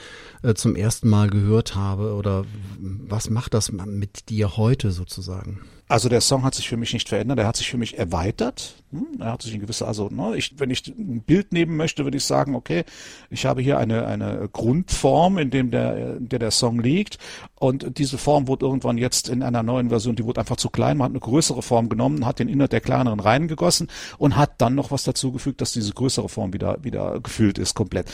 zum 0.55 0.75
ersten 0.75 1.10
Mal 1.10 1.29
gehört 1.29 1.75
habe? 1.75 2.13
Oder 2.13 2.46
was 2.79 3.29
macht 3.29 3.53
das 3.53 3.72
mit 3.72 4.29
dir 4.29 4.58
heute 4.58 4.91
sozusagen? 4.91 5.62
Also 5.89 6.08
der 6.08 6.22
Song 6.22 6.43
hat 6.43 6.53
sich 6.53 6.69
für 6.69 6.77
mich 6.77 6.93
nicht 6.93 7.10
verändert, 7.10 7.39
er 7.39 7.48
hat 7.48 7.58
sich 7.58 7.72
für 7.72 7.77
mich 7.79 7.98
erweitert. 7.98 8.75
Hm, 8.91 9.19
er 9.19 9.31
hat 9.31 9.41
sich 9.41 9.55
in 9.55 9.60
gewisser, 9.60 9.88
also 9.88 10.08
ne, 10.10 10.36
ich, 10.36 10.53
wenn 10.60 10.69
ich 10.69 10.86
ein 10.88 11.24
Bild 11.24 11.51
nehmen 11.51 11.77
möchte, 11.77 12.03
würde 12.03 12.17
ich 12.17 12.25
sagen, 12.25 12.53
okay, 12.53 12.84
ich 13.31 13.48
habe 13.48 13.63
hier 13.63 13.79
eine 13.79 14.05
eine 14.05 14.48
Grundform, 14.53 15.39
in 15.39 15.50
dem 15.50 15.72
der 15.72 16.17
in 16.17 16.29
der 16.29 16.38
der 16.38 16.51
Song 16.51 16.79
liegt 16.79 17.17
und 17.55 17.98
diese 17.98 18.19
Form 18.19 18.48
wurde 18.48 18.67
irgendwann 18.67 19.00
jetzt 19.00 19.29
in 19.29 19.41
einer 19.41 19.63
neuen 19.63 19.89
Version, 19.89 20.15
die 20.15 20.25
wurde 20.25 20.41
einfach 20.41 20.58
zu 20.58 20.69
klein, 20.69 20.96
man 20.98 21.05
hat 21.05 21.12
eine 21.12 21.22
größere 21.22 21.63
Form 21.63 21.89
genommen, 21.89 22.24
hat 22.24 22.38
den 22.38 22.50
Inhalt 22.50 22.72
der 22.72 22.81
kleineren 22.81 23.19
reingegossen 23.19 23.88
und 24.19 24.38
hat 24.38 24.62
dann 24.62 24.75
noch 24.75 24.91
was 24.91 25.03
dazu 25.03 25.31
gefügt, 25.31 25.60
dass 25.60 25.74
diese 25.74 25.93
größere 25.93 26.29
Form 26.29 26.53
wieder 26.53 26.84
wieder 26.84 27.19
gefüllt 27.19 27.58
ist 27.58 27.74
komplett 27.74 28.05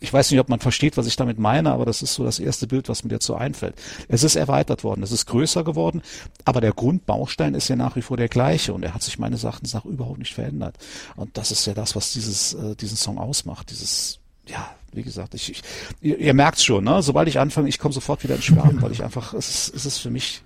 ich 0.00 0.12
weiß 0.12 0.30
nicht, 0.30 0.40
ob 0.40 0.48
man 0.48 0.60
versteht, 0.60 0.96
was 0.96 1.06
ich 1.06 1.16
damit 1.16 1.38
meine, 1.38 1.72
aber 1.72 1.84
das 1.84 2.02
ist 2.02 2.14
so 2.14 2.24
das 2.24 2.38
erste 2.38 2.66
Bild, 2.66 2.88
was 2.88 3.04
mir 3.04 3.10
dazu 3.10 3.34
einfällt. 3.34 3.74
Es 4.08 4.24
ist 4.24 4.34
erweitert 4.34 4.82
worden, 4.82 5.02
es 5.02 5.12
ist 5.12 5.26
größer 5.26 5.62
geworden, 5.62 6.02
aber 6.44 6.60
der 6.60 6.72
Grundbaustein 6.72 7.54
ist 7.54 7.68
ja 7.68 7.76
nach 7.76 7.96
wie 7.96 8.02
vor 8.02 8.16
der 8.16 8.28
gleiche 8.28 8.72
und 8.72 8.82
er 8.82 8.94
hat 8.94 9.02
sich 9.02 9.18
meines 9.18 9.44
Erachtens 9.44 9.74
nach 9.74 9.84
überhaupt 9.84 10.18
nicht 10.18 10.34
verändert. 10.34 10.76
Und 11.16 11.36
das 11.36 11.50
ist 11.50 11.66
ja 11.66 11.74
das, 11.74 11.94
was 11.94 12.12
dieses, 12.12 12.54
äh, 12.54 12.74
diesen 12.76 12.96
Song 12.96 13.18
ausmacht, 13.18 13.70
dieses, 13.70 14.18
ja, 14.46 14.70
wie 14.92 15.02
gesagt, 15.02 15.34
ich, 15.34 15.50
ich 15.50 15.62
ihr, 16.00 16.18
ihr 16.18 16.34
merkt 16.34 16.60
schon, 16.60 16.84
ne? 16.84 17.02
sobald 17.02 17.28
ich 17.28 17.38
anfange, 17.38 17.68
ich 17.68 17.78
komme 17.78 17.92
sofort 17.92 18.24
wieder 18.24 18.34
ins 18.34 18.44
Schwärmen, 18.44 18.80
weil 18.82 18.92
ich 18.92 19.04
einfach, 19.04 19.34
es 19.34 19.48
ist, 19.48 19.74
es 19.74 19.86
ist 19.86 19.98
für 19.98 20.10
mich 20.10 20.42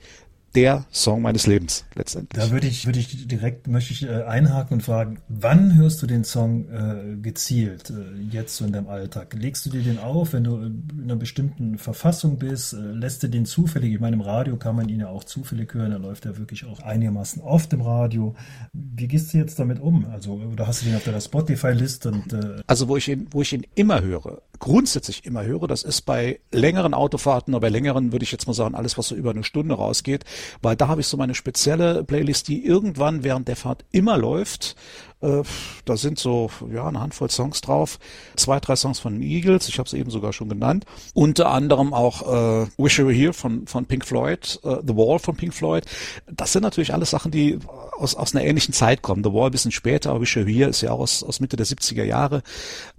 der 0.54 0.84
Song 0.90 1.22
meines 1.22 1.46
Lebens 1.46 1.84
letztendlich. 1.94 2.42
Da 2.42 2.50
würde 2.50 2.66
ich, 2.66 2.86
würde 2.86 2.98
ich 2.98 3.26
direkt, 3.26 3.66
möchte 3.66 3.92
ich 3.92 4.04
äh, 4.04 4.22
einhaken 4.22 4.74
und 4.74 4.80
fragen, 4.82 5.18
wann 5.28 5.74
hörst 5.74 6.00
du 6.02 6.06
den 6.06 6.24
Song 6.24 6.68
äh, 6.70 7.16
gezielt, 7.16 7.90
äh, 7.90 8.20
jetzt 8.30 8.56
so 8.56 8.64
in 8.64 8.72
deinem 8.72 8.88
Alltag? 8.88 9.34
Legst 9.34 9.66
du 9.66 9.70
dir 9.70 9.82
den 9.82 9.98
auf, 9.98 10.32
wenn 10.32 10.44
du 10.44 10.56
in 10.56 11.00
einer 11.02 11.16
bestimmten 11.16 11.78
Verfassung 11.78 12.38
bist? 12.38 12.72
Äh, 12.72 12.76
lässt 12.76 13.22
du 13.22 13.28
den 13.28 13.46
zufällig? 13.46 13.94
Ich 13.94 14.00
meine, 14.00 14.16
im 14.16 14.22
Radio 14.22 14.56
kann 14.56 14.76
man 14.76 14.88
ihn 14.88 15.00
ja 15.00 15.08
auch 15.08 15.24
zufällig 15.24 15.74
hören, 15.74 15.92
er 15.92 15.98
läuft 15.98 16.24
ja 16.24 16.36
wirklich 16.36 16.64
auch 16.64 16.80
einigermaßen 16.80 17.42
oft 17.42 17.72
im 17.72 17.80
Radio. 17.80 18.34
Wie 18.72 19.08
gehst 19.08 19.34
du 19.34 19.38
jetzt 19.38 19.58
damit 19.58 19.80
um? 19.80 20.06
Also, 20.12 20.34
oder 20.34 20.66
hast 20.66 20.82
du 20.82 20.86
den 20.86 20.96
auf 20.96 21.04
deiner 21.04 21.20
Spotify-Liste? 21.20 22.12
Äh 22.32 22.62
also, 22.66 22.88
wo 22.88 22.96
ich 22.96 23.08
ihn, 23.08 23.26
wo 23.30 23.42
ich 23.42 23.52
ihn 23.52 23.66
immer 23.74 24.02
höre, 24.02 24.42
grundsätzlich 24.58 25.24
immer 25.24 25.44
höre, 25.44 25.66
das 25.66 25.82
ist 25.82 26.02
bei 26.02 26.40
längeren 26.52 26.94
Autofahrten 26.94 27.54
oder 27.54 27.62
bei 27.62 27.68
längeren, 27.68 28.12
würde 28.12 28.24
ich 28.24 28.32
jetzt 28.32 28.46
mal 28.46 28.54
sagen, 28.54 28.74
alles, 28.74 28.96
was 28.96 29.08
so 29.08 29.14
über 29.14 29.30
eine 29.30 29.44
Stunde 29.44 29.74
rausgeht, 29.74 30.24
weil 30.62 30.76
da 30.76 30.88
habe 30.88 31.00
ich 31.00 31.06
so 31.06 31.16
meine 31.16 31.34
spezielle 31.34 32.04
Playlist, 32.04 32.48
die 32.48 32.64
irgendwann 32.64 33.24
während 33.24 33.48
der 33.48 33.56
Fahrt 33.56 33.84
immer 33.92 34.16
läuft. 34.16 34.76
Äh, 35.24 35.42
da 35.84 35.96
sind 35.96 36.18
so 36.18 36.50
ja 36.72 36.86
eine 36.86 37.00
Handvoll 37.00 37.30
Songs 37.30 37.60
drauf, 37.62 37.98
zwei, 38.36 38.60
drei 38.60 38.76
Songs 38.76 38.98
von 38.98 39.22
Eagles, 39.22 39.68
ich 39.68 39.78
habe 39.78 39.86
es 39.86 39.94
eben 39.94 40.10
sogar 40.10 40.32
schon 40.32 40.48
genannt, 40.48 40.84
unter 41.14 41.50
anderem 41.50 41.94
auch 41.94 42.22
äh, 42.22 42.66
Wish 42.76 42.98
You 42.98 43.06
Were 43.06 43.14
Here 43.14 43.32
von 43.32 43.66
von 43.66 43.86
Pink 43.86 44.04
Floyd, 44.04 44.60
äh, 44.64 44.76
The 44.86 44.94
Wall 44.96 45.18
von 45.18 45.36
Pink 45.36 45.54
Floyd. 45.54 45.86
Das 46.30 46.52
sind 46.52 46.62
natürlich 46.62 46.92
alles 46.92 47.10
Sachen, 47.10 47.30
die 47.30 47.58
aus 47.96 48.14
aus 48.14 48.34
einer 48.34 48.44
ähnlichen 48.44 48.74
Zeit 48.74 49.00
kommen. 49.00 49.24
The 49.24 49.32
Wall 49.32 49.46
ein 49.46 49.52
bisschen 49.52 49.72
später, 49.72 50.10
aber 50.10 50.20
Wish 50.20 50.36
You 50.36 50.42
Were 50.42 50.52
Here 50.52 50.70
ist 50.70 50.82
ja 50.82 50.92
auch 50.92 51.00
aus 51.00 51.22
aus 51.22 51.40
Mitte 51.40 51.56
der 51.56 51.66
70er 51.66 52.04
Jahre. 52.04 52.42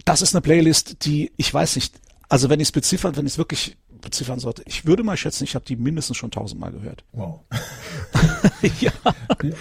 Das 0.03 0.21
ist 0.21 0.33
eine 0.33 0.41
Playlist, 0.41 1.05
die 1.05 1.31
ich 1.37 1.53
weiß 1.53 1.75
nicht, 1.75 1.95
also 2.27 2.49
wenn 2.49 2.59
ich 2.59 2.69
es 2.69 2.71
beziffern, 2.71 3.15
wenn 3.15 3.27
ich 3.27 3.33
es 3.33 3.37
wirklich 3.37 3.77
beziffern 4.05 4.39
sollte, 4.39 4.63
ich 4.65 4.85
würde 4.85 5.03
mal 5.03 5.17
schätzen, 5.17 5.43
ich 5.43 5.55
habe 5.55 5.65
die 5.65 5.75
mindestens 5.75 6.15
schon 6.15 6.31
tausendmal 6.31 6.71
gehört. 6.71 7.03
Wow. 7.11 7.41
ja. 8.79 8.91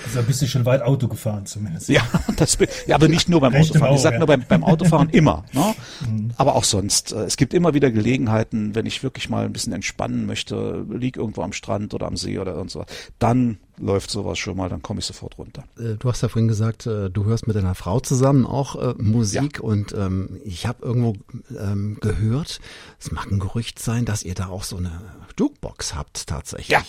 Also 0.06 0.22
bist 0.22 0.42
du 0.42 0.46
schon 0.46 0.64
weit 0.64 0.82
Auto 0.82 1.08
gefahren 1.08 1.46
zumindest. 1.46 1.88
Ja, 1.88 2.02
das 2.36 2.56
ja 2.86 2.94
aber 2.94 3.08
nicht 3.08 3.28
nur 3.28 3.40
beim 3.40 3.52
Recht 3.52 3.70
Autofahren. 3.70 3.96
ich 3.96 4.00
sage 4.00 4.14
ja. 4.14 4.18
nur 4.20 4.28
beim, 4.28 4.44
beim 4.46 4.62
Autofahren 4.62 5.08
immer. 5.12 5.44
Ne? 5.52 5.74
Mhm. 6.06 6.30
Aber 6.36 6.54
auch 6.54 6.64
sonst. 6.64 7.12
Äh, 7.12 7.24
es 7.24 7.36
gibt 7.36 7.54
immer 7.54 7.74
wieder 7.74 7.90
Gelegenheiten, 7.90 8.74
wenn 8.74 8.86
ich 8.86 9.02
wirklich 9.02 9.28
mal 9.28 9.44
ein 9.44 9.52
bisschen 9.52 9.72
entspannen 9.72 10.26
möchte, 10.26 10.86
lieg 10.90 11.16
irgendwo 11.16 11.42
am 11.42 11.52
Strand 11.52 11.94
oder 11.94 12.06
am 12.06 12.16
See 12.16 12.38
oder 12.38 12.54
irgend 12.54 12.70
so, 12.70 12.84
dann 13.18 13.58
läuft 13.78 14.10
sowas 14.10 14.38
schon 14.38 14.56
mal, 14.56 14.68
dann 14.68 14.82
komme 14.82 15.00
ich 15.00 15.06
sofort 15.06 15.38
runter. 15.38 15.64
Äh, 15.78 15.94
du 15.98 16.08
hast 16.08 16.22
ja 16.22 16.28
vorhin 16.28 16.48
gesagt, 16.48 16.86
äh, 16.86 17.10
du 17.10 17.24
hörst 17.24 17.46
mit 17.46 17.56
deiner 17.56 17.74
Frau 17.74 18.00
zusammen 18.00 18.46
auch 18.46 18.76
äh, 18.76 18.94
Musik 18.98 19.58
ja. 19.58 19.64
und 19.64 19.92
ähm, 19.92 20.40
ich 20.44 20.66
habe 20.66 20.84
irgendwo 20.84 21.14
ähm, 21.58 21.98
gehört, 22.00 22.60
es 22.98 23.10
mag 23.12 23.30
ein 23.30 23.38
Gerücht 23.38 23.78
sein, 23.78 24.04
dass 24.04 24.22
ihr 24.22 24.34
da 24.34 24.48
auch 24.48 24.64
so 24.64 24.76
eine 24.76 25.00
Jukebox 25.38 25.94
habt 25.94 26.26
tatsächlich. 26.26 26.68
Ja. 26.68 26.82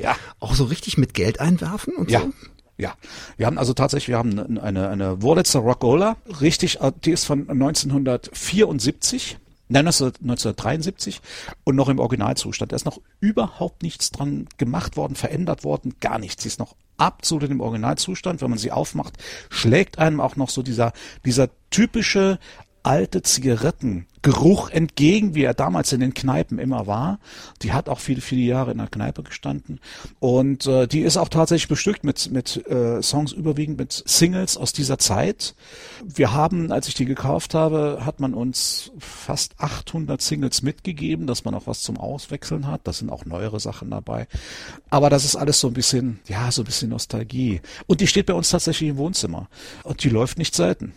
Ja. 0.00 0.16
Auch 0.40 0.54
so 0.54 0.64
richtig 0.64 0.98
mit 0.98 1.14
Geld 1.14 1.40
einwerfen 1.40 1.94
und 1.94 2.10
ja. 2.10 2.20
so? 2.20 2.32
Ja, 2.76 2.94
wir 3.36 3.46
haben 3.46 3.58
also 3.58 3.74
tatsächlich, 3.74 4.06
wir 4.08 4.18
haben 4.18 4.58
eine, 4.58 4.88
eine 4.88 5.20
Wurlitzer 5.20 5.58
Rockola, 5.58 6.16
richtig, 6.40 6.78
die 7.04 7.10
ist 7.10 7.24
von 7.24 7.50
1974 7.50 9.36
Nein, 9.68 9.86
1973 9.86 11.20
und 11.64 11.76
noch 11.76 11.88
im 11.88 11.98
Originalzustand. 11.98 12.72
Da 12.72 12.76
ist 12.76 12.86
noch 12.86 13.00
überhaupt 13.20 13.82
nichts 13.82 14.10
dran 14.10 14.48
gemacht 14.56 14.96
worden, 14.96 15.14
verändert 15.14 15.62
worden, 15.62 15.96
gar 16.00 16.18
nichts. 16.18 16.42
Sie 16.42 16.48
ist 16.48 16.58
noch 16.58 16.74
absolut 16.96 17.50
im 17.50 17.60
Originalzustand. 17.60 18.40
Wenn 18.40 18.50
man 18.50 18.58
sie 18.58 18.72
aufmacht, 18.72 19.18
schlägt 19.50 19.98
einem 19.98 20.20
auch 20.20 20.36
noch 20.36 20.48
so 20.48 20.62
dieser, 20.62 20.92
dieser 21.24 21.50
typische 21.70 22.38
alte 22.88 23.20
Zigarettengeruch 23.20 24.70
entgegen, 24.70 25.34
wie 25.34 25.42
er 25.42 25.52
damals 25.52 25.92
in 25.92 26.00
den 26.00 26.14
Kneipen 26.14 26.58
immer 26.58 26.86
war. 26.86 27.18
Die 27.60 27.74
hat 27.74 27.90
auch 27.90 28.00
viele, 28.00 28.22
viele 28.22 28.40
Jahre 28.40 28.70
in 28.70 28.78
der 28.78 28.86
Kneipe 28.86 29.22
gestanden. 29.22 29.78
Und 30.20 30.66
äh, 30.66 30.86
die 30.86 31.02
ist 31.02 31.18
auch 31.18 31.28
tatsächlich 31.28 31.68
bestückt 31.68 32.02
mit, 32.02 32.30
mit 32.32 32.66
äh, 32.66 33.02
Songs 33.02 33.32
überwiegend 33.32 33.76
mit 33.76 33.92
Singles 33.92 34.56
aus 34.56 34.72
dieser 34.72 34.96
Zeit. 34.96 35.54
Wir 36.02 36.32
haben, 36.32 36.72
als 36.72 36.88
ich 36.88 36.94
die 36.94 37.04
gekauft 37.04 37.52
habe, 37.52 37.98
hat 38.06 38.20
man 38.20 38.32
uns 38.32 38.90
fast 38.98 39.60
800 39.60 40.22
Singles 40.22 40.62
mitgegeben, 40.62 41.26
dass 41.26 41.44
man 41.44 41.54
auch 41.54 41.66
was 41.66 41.82
zum 41.82 41.98
Auswechseln 41.98 42.68
hat. 42.68 42.80
Das 42.84 43.00
sind 43.00 43.10
auch 43.10 43.26
neuere 43.26 43.60
Sachen 43.60 43.90
dabei. 43.90 44.26
Aber 44.88 45.10
das 45.10 45.26
ist 45.26 45.36
alles 45.36 45.60
so 45.60 45.68
ein 45.68 45.74
bisschen, 45.74 46.20
ja, 46.26 46.50
so 46.50 46.62
ein 46.62 46.64
bisschen 46.64 46.88
Nostalgie. 46.88 47.60
Und 47.86 48.00
die 48.00 48.06
steht 48.06 48.24
bei 48.24 48.34
uns 48.34 48.48
tatsächlich 48.48 48.88
im 48.88 48.96
Wohnzimmer. 48.96 49.50
Und 49.84 50.02
die 50.04 50.08
läuft 50.08 50.38
nicht 50.38 50.54
selten. 50.54 50.94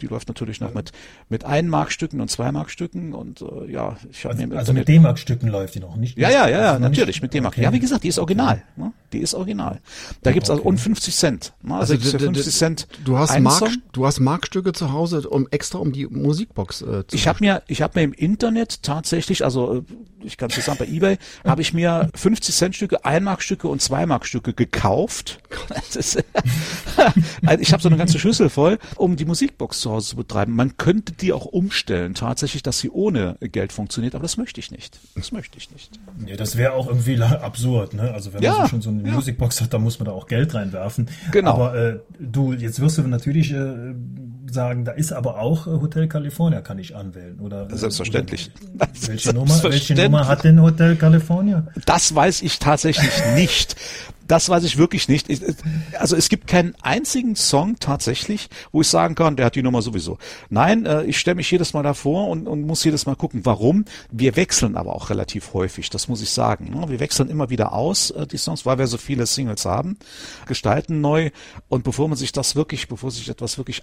Die 0.00 0.06
läuft 0.06 0.28
natürlich 0.28 0.60
noch 0.60 0.74
mit, 0.74 0.92
mit 1.28 1.44
Ein-Mark-Stücken 1.44 2.20
und 2.20 2.30
Zwei-Mark-Stücken 2.30 3.12
und 3.12 3.42
äh, 3.42 3.70
ja, 3.70 3.96
ich 4.10 4.24
habe 4.24 4.34
also, 4.34 4.46
mir 4.46 4.58
Also 4.58 4.72
mit 4.72 4.88
D-Mark-Stücken 4.88 5.48
läuft 5.48 5.74
die 5.74 5.80
noch 5.80 5.96
nicht? 5.96 6.18
Ja, 6.18 6.30
ja, 6.30 6.48
ja, 6.48 6.60
ja 6.60 6.78
natürlich 6.78 7.06
nicht, 7.06 7.22
mit 7.22 7.34
D-Mark. 7.34 7.54
Okay. 7.54 7.62
Ja, 7.62 7.72
wie 7.72 7.80
gesagt, 7.80 8.04
die 8.04 8.08
ist 8.08 8.18
original. 8.18 8.62
Ne? 8.76 8.92
Die 9.12 9.18
ist 9.18 9.34
original. 9.34 9.80
Da 10.22 10.32
gibt's 10.32 10.50
also 10.50 10.62
okay. 10.62 10.68
also 10.68 10.76
und 10.76 10.80
50 10.80 11.14
Cent. 11.16 11.52
Ne? 11.62 11.74
Also, 11.74 11.94
also 11.94 12.18
50 12.18 12.54
Cent. 12.54 12.88
Du 13.04 13.18
hast 13.18 13.38
Mark, 13.38 13.70
du 13.92 14.06
hast 14.06 14.20
Markstücke 14.20 14.72
zu 14.72 14.92
Hause, 14.92 15.28
um 15.28 15.48
extra 15.50 15.78
um 15.78 15.92
die 15.92 16.06
Musikbox 16.06 16.82
äh, 16.82 17.06
zu 17.06 17.16
Ich 17.16 17.28
habe 17.28 17.38
mir, 17.40 17.62
ich 17.66 17.82
habe 17.82 17.98
mir 17.98 18.04
im 18.04 18.12
Internet 18.12 18.82
tatsächlich, 18.82 19.44
also 19.44 19.78
äh, 19.78 19.82
ich 20.24 20.36
kann 20.36 20.50
zusammen 20.50 20.78
bei 20.78 20.86
eBay, 20.86 21.18
habe 21.44 21.62
ich 21.62 21.72
mir 21.74 22.10
50 22.14 22.54
Cent 22.54 22.76
Stücke, 22.76 23.04
1 23.04 23.24
Mark 23.24 23.42
Stücke 23.42 23.68
und 23.68 23.80
2 23.80 24.06
Mark 24.06 24.26
Stücke 24.26 24.52
gekauft. 24.52 25.40
Ist, 25.94 26.16
also 27.46 27.62
ich 27.62 27.72
habe 27.72 27.82
so 27.82 27.88
eine 27.88 27.96
ganze 27.96 28.18
Schüssel 28.18 28.48
voll, 28.50 28.78
um 28.96 29.16
die 29.16 29.24
Musikbox 29.24 29.63
zu 29.72 29.90
Hause 29.90 30.10
zu 30.10 30.16
betreiben. 30.16 30.52
Man 30.54 30.76
könnte 30.76 31.12
die 31.12 31.32
auch 31.32 31.46
umstellen, 31.46 32.14
tatsächlich, 32.14 32.62
dass 32.62 32.78
sie 32.78 32.90
ohne 32.90 33.36
Geld 33.40 33.72
funktioniert, 33.72 34.14
aber 34.14 34.22
das 34.22 34.36
möchte 34.36 34.60
ich 34.60 34.70
nicht. 34.70 34.98
Das 35.14 35.32
möchte 35.32 35.56
ich 35.58 35.70
nicht. 35.70 35.98
Nee, 36.18 36.36
das 36.36 36.56
wäre 36.56 36.72
auch 36.72 36.88
irgendwie 36.88 37.20
absurd, 37.22 37.94
ne? 37.94 38.12
Also 38.12 38.32
wenn 38.32 38.42
ja, 38.42 38.52
man 38.52 38.62
so 38.62 38.68
schon 38.68 38.82
so 38.82 38.90
eine 38.90 39.08
ja. 39.08 39.14
Musikbox 39.14 39.60
hat, 39.60 39.72
dann 39.72 39.82
muss 39.82 39.98
man 39.98 40.06
da 40.06 40.12
auch 40.12 40.26
Geld 40.26 40.54
reinwerfen. 40.54 41.08
Genau. 41.32 41.54
Aber 41.54 41.74
äh, 41.74 42.00
du, 42.18 42.52
jetzt 42.52 42.80
wirst 42.80 42.98
du 42.98 43.02
natürlich 43.02 43.52
äh, 43.52 43.94
sagen, 44.50 44.84
da 44.84 44.92
ist 44.92 45.12
aber 45.12 45.38
auch 45.38 45.66
äh, 45.66 45.70
Hotel 45.70 46.08
California 46.08 46.60
kann 46.60 46.78
ich 46.78 46.94
anwählen, 46.96 47.38
oder? 47.40 47.68
Selbstverständlich. 47.70 48.50
Welche, 49.06 49.32
Nummer, 49.32 49.62
welche 49.62 49.94
Nummer 49.94 50.26
hat 50.28 50.44
denn 50.44 50.60
Hotel 50.60 50.96
California? 50.96 51.66
Das 51.86 52.14
weiß 52.14 52.42
ich 52.42 52.58
tatsächlich 52.58 53.12
nicht. 53.34 53.76
Das 54.26 54.48
weiß 54.48 54.64
ich 54.64 54.78
wirklich 54.78 55.08
nicht. 55.08 55.28
Also 55.98 56.16
es 56.16 56.28
gibt 56.28 56.46
keinen 56.46 56.74
einzigen 56.80 57.36
Song 57.36 57.76
tatsächlich, 57.78 58.48
wo 58.72 58.80
ich 58.80 58.88
sagen 58.88 59.14
kann, 59.14 59.36
der 59.36 59.46
hat 59.46 59.54
die 59.54 59.62
Nummer 59.62 59.82
sowieso. 59.82 60.18
Nein, 60.48 60.86
äh, 60.86 61.04
ich 61.04 61.18
stelle 61.18 61.34
mich 61.34 61.50
jedes 61.50 61.74
Mal 61.74 61.82
davor 61.82 62.28
und, 62.28 62.46
und 62.46 62.62
muss 62.62 62.84
jedes 62.84 63.04
Mal 63.04 63.16
gucken, 63.16 63.44
warum. 63.44 63.84
Wir 64.10 64.36
wechseln 64.36 64.76
aber 64.76 64.94
auch 64.94 65.10
relativ 65.10 65.52
häufig, 65.52 65.90
das 65.90 66.08
muss 66.08 66.22
ich 66.22 66.30
sagen. 66.30 66.70
Ne? 66.70 66.88
Wir 66.88 67.00
wechseln 67.00 67.28
immer 67.28 67.50
wieder 67.50 67.74
aus, 67.74 68.10
äh, 68.12 68.26
die 68.26 68.38
Songs, 68.38 68.64
weil 68.64 68.78
wir 68.78 68.86
so 68.86 68.96
viele 68.96 69.26
Singles 69.26 69.66
haben, 69.66 69.98
gestalten 70.46 71.02
neu 71.02 71.30
und 71.68 71.84
bevor 71.84 72.08
man 72.08 72.16
sich 72.16 72.32
das 72.32 72.56
wirklich, 72.56 72.88
bevor 72.88 73.10
sich 73.10 73.28
etwas 73.28 73.58
wirklich 73.58 73.82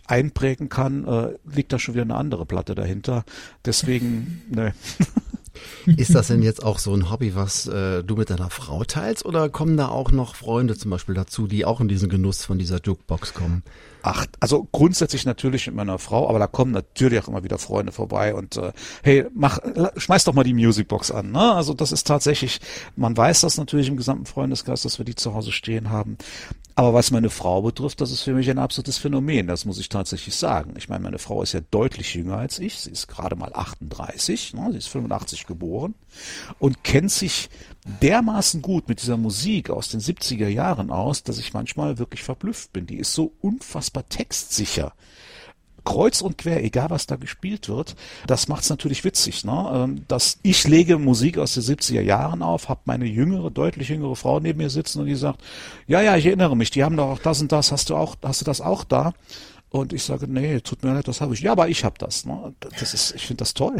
einprägen 0.51 0.69
kann, 0.69 1.05
äh, 1.05 1.37
liegt 1.53 1.73
da 1.73 1.79
schon 1.79 1.95
wieder 1.95 2.03
eine 2.03 2.15
andere 2.15 2.45
Platte 2.45 2.75
dahinter. 2.75 3.23
Deswegen, 3.65 4.43
ne. 4.49 4.73
Ist 5.85 6.15
das 6.15 6.27
denn 6.27 6.41
jetzt 6.41 6.63
auch 6.63 6.79
so 6.79 6.93
ein 6.93 7.11
Hobby, 7.11 7.35
was 7.35 7.67
äh, 7.67 8.03
du 8.03 8.15
mit 8.15 8.29
deiner 8.29 8.49
Frau 8.49 8.83
teilst 8.83 9.25
oder 9.25 9.49
kommen 9.49 9.77
da 9.77 9.89
auch 9.89 10.11
noch 10.11 10.35
Freunde 10.35 10.77
zum 10.77 10.89
Beispiel 10.91 11.13
dazu, 11.13 11.45
die 11.45 11.65
auch 11.65 11.81
in 11.81 11.87
diesen 11.87 12.07
Genuss 12.09 12.45
von 12.45 12.57
dieser 12.57 12.79
Jukebox 12.81 13.33
kommen? 13.33 13.61
Ach, 14.01 14.25
also 14.39 14.67
grundsätzlich 14.71 15.25
natürlich 15.25 15.67
mit 15.67 15.75
meiner 15.75 15.99
Frau, 15.99 16.29
aber 16.29 16.39
da 16.39 16.47
kommen 16.47 16.71
natürlich 16.71 17.19
auch 17.19 17.27
immer 17.27 17.43
wieder 17.43 17.59
Freunde 17.59 17.91
vorbei 17.91 18.33
und 18.33 18.57
äh, 18.57 18.71
hey, 19.03 19.25
mach, 19.35 19.59
schmeiß 19.97 20.23
doch 20.23 20.33
mal 20.33 20.43
die 20.43 20.53
Musicbox 20.53 21.11
an. 21.11 21.31
Ne? 21.31 21.53
Also 21.53 21.73
das 21.73 21.91
ist 21.91 22.07
tatsächlich, 22.07 22.61
man 22.95 23.15
weiß 23.15 23.41
das 23.41 23.57
natürlich 23.57 23.89
im 23.89 23.97
gesamten 23.97 24.25
Freundeskreis, 24.25 24.83
dass 24.83 24.97
wir 24.99 25.05
die 25.05 25.15
zu 25.15 25.35
Hause 25.35 25.51
stehen 25.51 25.89
haben. 25.89 26.17
Aber 26.75 26.93
was 26.93 27.11
meine 27.11 27.29
Frau 27.29 27.61
betrifft, 27.61 28.01
das 28.01 28.11
ist 28.11 28.21
für 28.21 28.33
mich 28.33 28.49
ein 28.49 28.57
absolutes 28.57 28.97
Phänomen, 28.97 29.47
das 29.47 29.65
muss 29.65 29.79
ich 29.79 29.89
tatsächlich 29.89 30.35
sagen. 30.35 30.73
Ich 30.77 30.89
meine, 30.89 31.03
meine 31.03 31.19
Frau 31.19 31.41
ist 31.41 31.53
ja 31.53 31.59
deutlich 31.71 32.13
jünger 32.15 32.37
als 32.37 32.59
ich, 32.59 32.79
sie 32.79 32.91
ist 32.91 33.07
gerade 33.07 33.35
mal 33.35 33.51
38, 33.53 34.53
ne? 34.53 34.69
sie 34.71 34.77
ist 34.77 34.87
85 34.87 35.47
geboren 35.47 35.95
und 36.59 36.83
kennt 36.83 37.11
sich 37.11 37.49
dermaßen 38.01 38.61
gut 38.61 38.87
mit 38.87 39.01
dieser 39.01 39.17
Musik 39.17 39.69
aus 39.69 39.89
den 39.89 39.99
70er 39.99 40.47
Jahren 40.47 40.91
aus, 40.91 41.23
dass 41.23 41.39
ich 41.39 41.53
manchmal 41.53 41.97
wirklich 41.97 42.23
verblüfft 42.23 42.71
bin. 42.71 42.85
Die 42.85 42.97
ist 42.97 43.13
so 43.13 43.33
unfassbar 43.41 44.07
textsicher 44.07 44.93
kreuz 45.83 46.21
und 46.21 46.37
quer, 46.37 46.63
egal 46.63 46.89
was 46.89 47.07
da 47.07 47.15
gespielt 47.15 47.69
wird, 47.69 47.95
das 48.27 48.47
macht's 48.47 48.69
natürlich 48.69 49.03
witzig, 49.03 49.43
ne? 49.43 49.71
Ähm, 49.73 50.03
dass 50.07 50.39
ich 50.43 50.67
lege 50.67 50.97
Musik 50.97 51.37
aus 51.37 51.53
den 51.53 51.63
70er 51.63 52.01
Jahren 52.01 52.41
auf, 52.41 52.69
habe 52.69 52.81
meine 52.85 53.05
jüngere, 53.05 53.51
deutlich 53.51 53.89
jüngere 53.89 54.15
Frau 54.15 54.39
neben 54.39 54.59
mir 54.59 54.69
sitzen 54.69 54.99
und 55.01 55.07
die 55.07 55.15
sagt, 55.15 55.41
ja, 55.87 56.01
ja, 56.01 56.15
ich 56.15 56.25
erinnere 56.25 56.55
mich, 56.55 56.71
die 56.71 56.83
haben 56.83 56.97
doch 56.97 57.09
auch 57.09 57.19
das 57.19 57.41
und 57.41 57.51
das, 57.51 57.71
hast 57.71 57.89
du 57.89 57.95
auch, 57.95 58.15
hast 58.23 58.41
du 58.41 58.45
das 58.45 58.61
auch 58.61 58.83
da? 58.83 59.13
Und 59.69 59.93
ich 59.93 60.03
sage, 60.03 60.27
nee, 60.27 60.59
tut 60.59 60.83
mir 60.83 60.93
leid, 60.93 61.07
das 61.07 61.21
habe 61.21 61.33
ich. 61.33 61.39
Ja, 61.39 61.53
aber 61.53 61.69
ich 61.69 61.85
habe 61.85 61.95
das. 61.97 62.25
Ne? 62.25 62.53
Das 62.77 62.93
ist, 62.93 63.15
ich 63.15 63.25
finde 63.25 63.39
das 63.39 63.53
toll. 63.53 63.77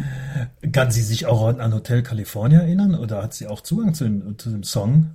Kann 0.72 0.90
sie 0.90 1.02
sich 1.02 1.26
auch 1.26 1.46
an 1.48 1.74
Hotel 1.74 2.02
California 2.02 2.60
erinnern 2.60 2.94
oder 2.94 3.22
hat 3.22 3.34
sie 3.34 3.46
auch 3.46 3.60
Zugang 3.60 3.92
zu 3.92 4.04
dem, 4.04 4.38
zu 4.38 4.48
dem 4.48 4.62
Song? 4.62 5.10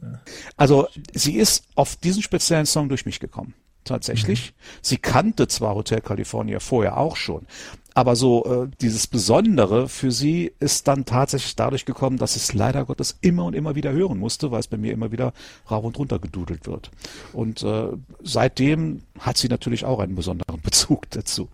Also 0.55 0.87
sie 1.13 1.37
ist 1.37 1.63
auf 1.73 1.95
diesen 1.95 2.21
speziellen 2.21 2.67
Song 2.67 2.89
durch 2.89 3.07
mich 3.07 3.19
gekommen 3.19 3.55
tatsächlich. 3.83 4.51
Mhm. 4.51 4.79
Sie 4.81 4.97
kannte 4.97 5.47
zwar 5.47 5.75
Hotel 5.75 6.01
California 6.01 6.59
vorher 6.59 6.97
auch 6.97 7.15
schon, 7.15 7.45
aber 7.93 8.15
so 8.15 8.45
äh, 8.45 8.75
dieses 8.81 9.07
Besondere 9.07 9.87
für 9.87 10.11
sie 10.11 10.51
ist 10.59 10.87
dann 10.87 11.05
tatsächlich 11.05 11.55
dadurch 11.55 11.85
gekommen, 11.85 12.17
dass 12.17 12.35
es 12.35 12.53
leider 12.53 12.85
Gottes 12.85 13.17
immer 13.21 13.45
und 13.45 13.53
immer 13.53 13.75
wieder 13.75 13.91
hören 13.91 14.17
musste, 14.17 14.51
weil 14.51 14.59
es 14.59 14.67
bei 14.67 14.77
mir 14.77 14.93
immer 14.93 15.11
wieder 15.11 15.33
rauf 15.69 15.83
und 15.83 15.97
runter 15.97 16.19
gedudelt 16.19 16.65
wird. 16.65 16.89
Und 17.33 17.61
äh, 17.63 17.89
seitdem 18.23 19.03
hat 19.19 19.37
sie 19.37 19.47
natürlich 19.47 19.85
auch 19.85 19.99
einen 19.99 20.15
besonderen 20.15 20.61
Bezug 20.63 21.09
dazu. 21.11 21.49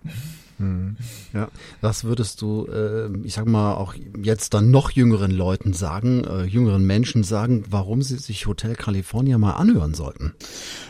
Hm. 0.59 0.97
Ja, 1.33 1.47
was 1.79 2.03
würdest 2.03 2.41
du, 2.41 2.67
äh, 2.67 3.09
ich 3.23 3.33
sag 3.33 3.45
mal, 3.47 3.75
auch 3.75 3.95
jetzt 4.21 4.53
dann 4.53 4.71
noch 4.71 4.91
jüngeren 4.91 5.31
Leuten 5.31 5.71
sagen, 5.71 6.25
äh, 6.25 6.43
jüngeren 6.43 6.85
Menschen 6.85 7.23
sagen, 7.23 7.63
warum 7.69 8.01
sie 8.01 8.17
sich 8.17 8.45
Hotel 8.45 8.75
California 8.75 9.37
mal 9.37 9.53
anhören 9.53 9.93
sollten? 9.93 10.33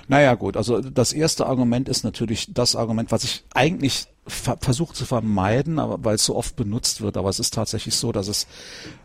Naja, 0.07 0.33
gut, 0.33 0.57
also 0.57 0.81
das 0.81 1.13
erste 1.13 1.45
Argument 1.45 1.87
ist 1.87 2.03
natürlich 2.03 2.51
das 2.51 2.75
Argument, 2.75 3.11
was 3.11 3.23
ich 3.23 3.43
eigentlich 3.53 4.07
versucht 4.29 4.95
zu 4.95 5.05
vermeiden, 5.05 5.79
aber 5.79 6.03
weil 6.03 6.15
es 6.15 6.25
so 6.25 6.35
oft 6.35 6.55
benutzt 6.55 7.01
wird. 7.01 7.17
Aber 7.17 7.29
es 7.29 7.39
ist 7.39 7.53
tatsächlich 7.53 7.95
so, 7.95 8.11
dass 8.11 8.27
es 8.27 8.47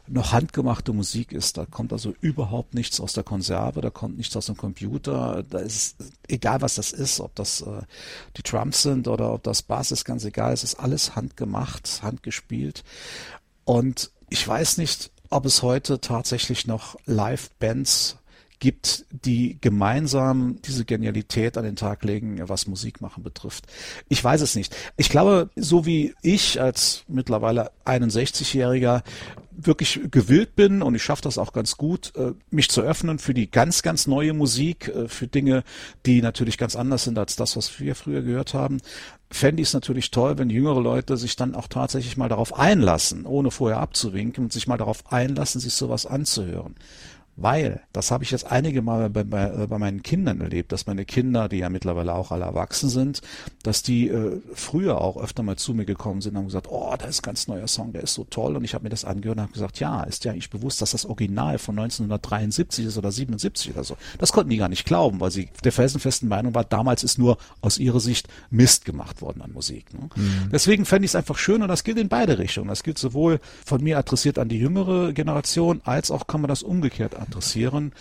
noch 0.06 0.32
handgemachte 0.32 0.92
Musik 0.92 1.32
ist. 1.32 1.56
Da 1.56 1.66
kommt 1.66 1.92
also 1.92 2.14
überhaupt 2.20 2.74
nichts 2.74 3.00
aus 3.00 3.12
der 3.12 3.24
Konserve, 3.24 3.80
da 3.80 3.90
kommt 3.90 4.16
nichts 4.16 4.36
aus 4.36 4.46
dem 4.46 4.56
Computer. 4.56 5.44
Da 5.48 5.58
ist 5.58 5.96
egal, 6.28 6.60
was 6.60 6.74
das 6.74 6.92
ist, 6.92 7.20
ob 7.20 7.34
das 7.34 7.62
äh, 7.62 7.82
die 8.36 8.42
Trumps 8.42 8.82
sind 8.82 9.08
oder 9.08 9.32
ob 9.32 9.42
das 9.42 9.62
Bass 9.62 9.90
ist, 9.92 10.04
ganz 10.04 10.24
egal. 10.24 10.52
Es 10.52 10.64
ist 10.64 10.76
alles 10.76 11.16
handgemacht, 11.16 12.02
handgespielt. 12.02 12.84
Und 13.64 14.10
ich 14.30 14.46
weiß 14.46 14.78
nicht, 14.78 15.10
ob 15.30 15.46
es 15.46 15.62
heute 15.62 16.00
tatsächlich 16.00 16.66
noch 16.66 16.96
Live-Bands 17.06 18.18
gibt, 18.64 19.04
die 19.10 19.58
gemeinsam 19.60 20.56
diese 20.62 20.86
Genialität 20.86 21.58
an 21.58 21.64
den 21.64 21.76
Tag 21.76 22.02
legen, 22.02 22.40
was 22.48 22.66
Musik 22.66 23.02
machen 23.02 23.22
betrifft. 23.22 23.66
Ich 24.08 24.24
weiß 24.24 24.40
es 24.40 24.56
nicht. 24.56 24.74
Ich 24.96 25.10
glaube, 25.10 25.50
so 25.54 25.84
wie 25.84 26.14
ich 26.22 26.62
als 26.62 27.04
mittlerweile 27.06 27.72
61-Jähriger 27.84 29.02
wirklich 29.54 30.00
gewillt 30.10 30.56
bin 30.56 30.80
und 30.80 30.94
ich 30.94 31.02
schaffe 31.02 31.20
das 31.20 31.36
auch 31.36 31.52
ganz 31.52 31.76
gut, 31.76 32.12
äh, 32.16 32.32
mich 32.50 32.70
zu 32.70 32.80
öffnen 32.80 33.18
für 33.18 33.34
die 33.34 33.50
ganz, 33.50 33.82
ganz 33.82 34.06
neue 34.06 34.32
Musik, 34.32 34.88
äh, 34.88 35.08
für 35.08 35.26
Dinge, 35.26 35.62
die 36.06 36.22
natürlich 36.22 36.56
ganz 36.56 36.74
anders 36.74 37.04
sind 37.04 37.18
als 37.18 37.36
das, 37.36 37.58
was 37.58 37.78
wir 37.78 37.94
früher 37.94 38.22
gehört 38.22 38.54
haben, 38.54 38.78
fände 39.30 39.60
ich 39.60 39.68
es 39.68 39.74
natürlich 39.74 40.10
toll, 40.10 40.38
wenn 40.38 40.48
jüngere 40.48 40.80
Leute 40.80 41.18
sich 41.18 41.36
dann 41.36 41.54
auch 41.54 41.68
tatsächlich 41.68 42.16
mal 42.16 42.30
darauf 42.30 42.58
einlassen, 42.58 43.26
ohne 43.26 43.50
vorher 43.50 43.80
abzuwinken 43.80 44.44
und 44.44 44.54
sich 44.54 44.66
mal 44.66 44.78
darauf 44.78 45.12
einlassen, 45.12 45.60
sich 45.60 45.74
sowas 45.74 46.06
anzuhören. 46.06 46.74
Weil, 47.36 47.82
das 47.92 48.10
habe 48.12 48.22
ich 48.22 48.30
jetzt 48.30 48.50
einige 48.50 48.80
Mal 48.80 49.10
bei, 49.10 49.24
bei, 49.24 49.50
äh, 49.50 49.66
bei, 49.66 49.78
meinen 49.78 50.02
Kindern 50.02 50.40
erlebt, 50.40 50.70
dass 50.70 50.86
meine 50.86 51.04
Kinder, 51.04 51.48
die 51.48 51.58
ja 51.58 51.68
mittlerweile 51.68 52.14
auch 52.14 52.30
alle 52.30 52.44
erwachsen 52.44 52.88
sind, 52.88 53.22
dass 53.64 53.82
die 53.82 54.08
äh, 54.08 54.40
früher 54.54 55.00
auch 55.00 55.16
öfter 55.16 55.42
mal 55.42 55.56
zu 55.56 55.74
mir 55.74 55.84
gekommen 55.84 56.20
sind 56.20 56.32
und 56.32 56.38
haben 56.38 56.46
gesagt, 56.46 56.68
oh, 56.70 56.94
da 56.96 57.06
ist 57.06 57.20
ein 57.20 57.26
ganz 57.26 57.48
neuer 57.48 57.66
Song, 57.66 57.92
der 57.92 58.04
ist 58.04 58.14
so 58.14 58.24
toll. 58.24 58.56
Und 58.56 58.62
ich 58.62 58.74
habe 58.74 58.84
mir 58.84 58.90
das 58.90 59.04
angehört 59.04 59.38
und 59.38 59.42
habe 59.42 59.52
gesagt, 59.52 59.80
ja, 59.80 60.04
ist 60.04 60.24
ja 60.24 60.32
eigentlich 60.32 60.50
bewusst, 60.50 60.80
dass 60.80 60.92
das 60.92 61.06
Original 61.06 61.58
von 61.58 61.76
1973 61.76 62.86
ist 62.86 62.98
oder 62.98 63.10
77 63.10 63.72
oder 63.72 63.82
so. 63.82 63.96
Das 64.18 64.32
konnten 64.32 64.50
die 64.50 64.56
gar 64.56 64.68
nicht 64.68 64.86
glauben, 64.86 65.18
weil 65.18 65.32
sie 65.32 65.48
der 65.64 65.72
felsenfesten 65.72 66.28
Meinung 66.28 66.54
war, 66.54 66.64
damals 66.64 67.02
ist 67.02 67.18
nur 67.18 67.38
aus 67.60 67.78
ihrer 67.78 68.00
Sicht 68.00 68.28
Mist 68.50 68.84
gemacht 68.84 69.22
worden 69.22 69.42
an 69.42 69.52
Musik. 69.52 69.92
Ne? 69.92 70.08
Mhm. 70.14 70.50
Deswegen 70.52 70.84
fände 70.84 71.06
ich 71.06 71.10
es 71.10 71.16
einfach 71.16 71.38
schön 71.38 71.62
und 71.62 71.68
das 71.68 71.82
gilt 71.82 71.98
in 71.98 72.08
beide 72.08 72.38
Richtungen. 72.38 72.68
Das 72.68 72.84
gilt 72.84 72.98
sowohl 72.98 73.40
von 73.64 73.82
mir 73.82 73.98
adressiert 73.98 74.38
an 74.38 74.48
die 74.48 74.58
jüngere 74.58 75.12
Generation, 75.12 75.80
als 75.84 76.12
auch 76.12 76.28
kann 76.28 76.40
man 76.40 76.48
das 76.48 76.62
umgekehrt 76.62 77.23
adressieren 77.26 77.92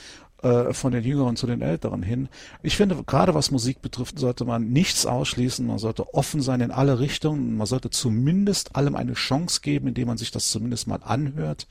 äh, 0.43 0.73
von 0.73 0.91
den 0.91 1.03
Jüngeren 1.03 1.36
zu 1.36 1.47
den 1.47 1.62
Älteren 1.62 2.03
hin. 2.03 2.27
Ich 2.62 2.75
finde, 2.75 3.01
gerade 3.03 3.33
was 3.33 3.49
Musik 3.49 3.81
betrifft, 3.81 4.19
sollte 4.19 4.45
man 4.45 4.69
nichts 4.69 5.05
ausschließen. 5.05 5.65
Man 5.65 5.79
sollte 5.79 6.13
offen 6.13 6.41
sein 6.41 6.62
in 6.62 6.71
alle 6.71 6.99
Richtungen. 6.99 7.55
Man 7.57 7.65
sollte 7.65 7.89
zumindest 7.89 8.75
allem 8.75 8.95
eine 8.95 9.13
Chance 9.13 9.62
geben, 9.62 9.88
indem 9.88 10.07
man 10.07 10.17
sich 10.17 10.31
das 10.31 10.51
zumindest 10.51 10.88
mal 10.88 10.99
anhört. 11.01 11.67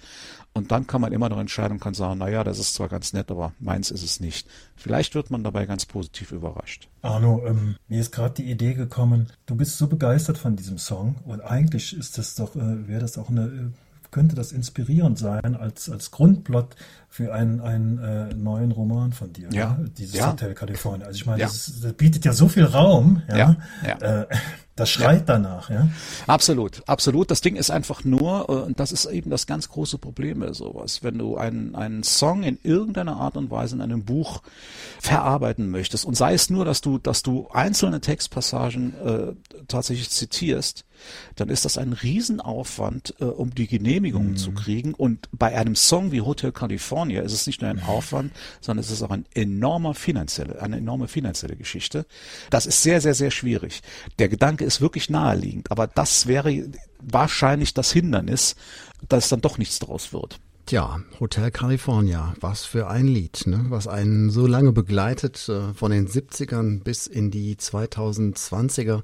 Und 0.54 0.70
dann 0.72 0.86
kann 0.86 1.00
man 1.00 1.12
immer 1.12 1.28
noch 1.28 1.38
entscheiden 1.38 1.74
und 1.74 1.80
kann 1.80 1.94
sagen, 1.94 2.18
na 2.18 2.28
ja, 2.28 2.44
das 2.44 2.58
ist 2.58 2.74
zwar 2.74 2.88
ganz 2.88 3.12
nett, 3.12 3.30
aber 3.30 3.52
meins 3.58 3.90
ist 3.90 4.02
es 4.02 4.20
nicht. 4.20 4.48
Vielleicht 4.76 5.14
wird 5.14 5.30
man 5.30 5.44
dabei 5.44 5.66
ganz 5.66 5.86
positiv 5.86 6.32
überrascht. 6.32 6.88
Arno, 7.02 7.42
ähm, 7.46 7.76
mir 7.88 8.00
ist 8.00 8.12
gerade 8.12 8.34
die 8.34 8.50
Idee 8.50 8.74
gekommen, 8.74 9.28
du 9.46 9.54
bist 9.54 9.78
so 9.78 9.86
begeistert 9.86 10.38
von 10.38 10.56
diesem 10.56 10.78
Song 10.78 11.16
und 11.24 11.40
eigentlich 11.40 11.96
ist 11.96 12.18
das 12.18 12.34
doch, 12.34 12.54
äh, 12.56 12.88
wäre 12.88 13.00
das 13.00 13.16
auch 13.16 13.30
eine 13.30 13.44
äh, 13.44 13.70
könnte 14.12 14.36
das 14.36 14.52
inspirierend 14.52 15.18
sein 15.18 15.56
als, 15.56 15.90
als 15.90 16.12
Grundplot 16.12 16.76
für 17.08 17.34
einen, 17.34 17.60
einen 17.60 17.98
äh, 17.98 18.34
neuen 18.34 18.70
Roman 18.70 19.12
von 19.12 19.32
dir, 19.32 19.48
ja. 19.50 19.76
Ne? 19.78 19.90
dieses 19.98 20.14
ja. 20.14 20.30
Hotel 20.30 20.54
California. 20.54 21.06
Also 21.06 21.16
ich 21.16 21.26
meine, 21.26 21.40
ja. 21.40 21.46
das, 21.46 21.80
das, 21.80 21.92
bietet 21.94 22.24
ja 22.24 22.32
so 22.32 22.48
viel 22.48 22.64
Raum, 22.64 23.22
ja, 23.28 23.36
ja. 23.36 23.56
ja. 23.84 24.22
Äh, 24.22 24.26
das 24.76 24.90
schreit 24.90 25.20
ja. 25.20 25.24
danach, 25.38 25.68
ja. 25.68 25.88
Absolut, 26.26 26.82
absolut. 26.86 27.30
Das 27.30 27.42
Ding 27.42 27.56
ist 27.56 27.70
einfach 27.70 28.04
nur, 28.04 28.48
äh, 28.48 28.52
und 28.52 28.80
das 28.80 28.90
ist 28.90 29.04
eben 29.04 29.30
das 29.30 29.46
ganz 29.46 29.68
große 29.68 29.98
Problem 29.98 30.40
bei 30.40 30.52
sowas, 30.52 31.02
wenn 31.02 31.18
du 31.18 31.36
einen, 31.36 31.74
einen 31.74 32.02
Song 32.02 32.42
in 32.42 32.58
irgendeiner 32.62 33.16
Art 33.16 33.36
und 33.36 33.50
Weise 33.50 33.76
in 33.76 33.82
einem 33.82 34.04
Buch 34.04 34.42
verarbeiten 34.98 35.70
möchtest 35.70 36.06
und 36.06 36.14
sei 36.14 36.32
es 36.32 36.48
nur, 36.48 36.64
dass 36.64 36.80
du, 36.80 36.98
dass 36.98 37.22
du 37.22 37.48
einzelne 37.52 38.00
Textpassagen 38.00 38.94
äh, 39.04 39.62
tatsächlich 39.68 40.08
zitierst, 40.10 40.86
dann 41.36 41.48
ist 41.48 41.64
das 41.64 41.78
ein 41.78 41.92
Riesenaufwand, 41.92 43.14
äh, 43.20 43.24
um 43.24 43.54
die 43.54 43.66
Genehmigung 43.66 44.30
mhm. 44.30 44.36
zu 44.36 44.52
kriegen. 44.52 44.94
Und 44.94 45.28
bei 45.32 45.56
einem 45.56 45.74
Song 45.74 46.12
wie 46.12 46.20
Hotel 46.20 46.52
California 46.52 47.22
ist 47.22 47.32
es 47.32 47.46
nicht 47.46 47.60
nur 47.60 47.70
ein 47.70 47.76
mhm. 47.76 47.84
Aufwand, 47.84 48.32
sondern 48.60 48.84
es 48.84 48.90
ist 48.90 49.02
auch 49.02 49.10
ein 49.10 49.26
enormer 49.34 49.94
finanzielle, 49.94 50.60
eine 50.60 50.78
enorme 50.78 51.08
finanzielle 51.08 51.56
Geschichte. 51.56 52.06
Das 52.50 52.66
ist 52.66 52.82
sehr, 52.82 53.00
sehr, 53.00 53.14
sehr 53.14 53.30
schwierig. 53.30 53.82
Der 54.18 54.28
Gedanke 54.28 54.61
Gedanke 54.62 54.64
ist 54.64 54.80
wirklich 54.80 55.10
naheliegend, 55.10 55.70
aber 55.70 55.86
das 55.86 56.26
wäre 56.26 56.64
wahrscheinlich 57.00 57.74
das 57.74 57.92
Hindernis, 57.92 58.54
dass 59.08 59.28
dann 59.28 59.40
doch 59.40 59.58
nichts 59.58 59.78
draus 59.78 60.12
wird. 60.12 60.38
Tja, 60.66 61.00
Hotel 61.18 61.50
California, 61.50 62.34
was 62.40 62.64
für 62.64 62.86
ein 62.86 63.08
Lied, 63.08 63.46
ne? 63.46 63.66
was 63.68 63.88
einen 63.88 64.30
so 64.30 64.46
lange 64.46 64.70
begleitet, 64.72 65.48
äh, 65.48 65.74
von 65.74 65.90
den 65.90 66.06
70ern 66.06 66.84
bis 66.84 67.08
in 67.08 67.32
die 67.32 67.56
2020er. 67.56 69.02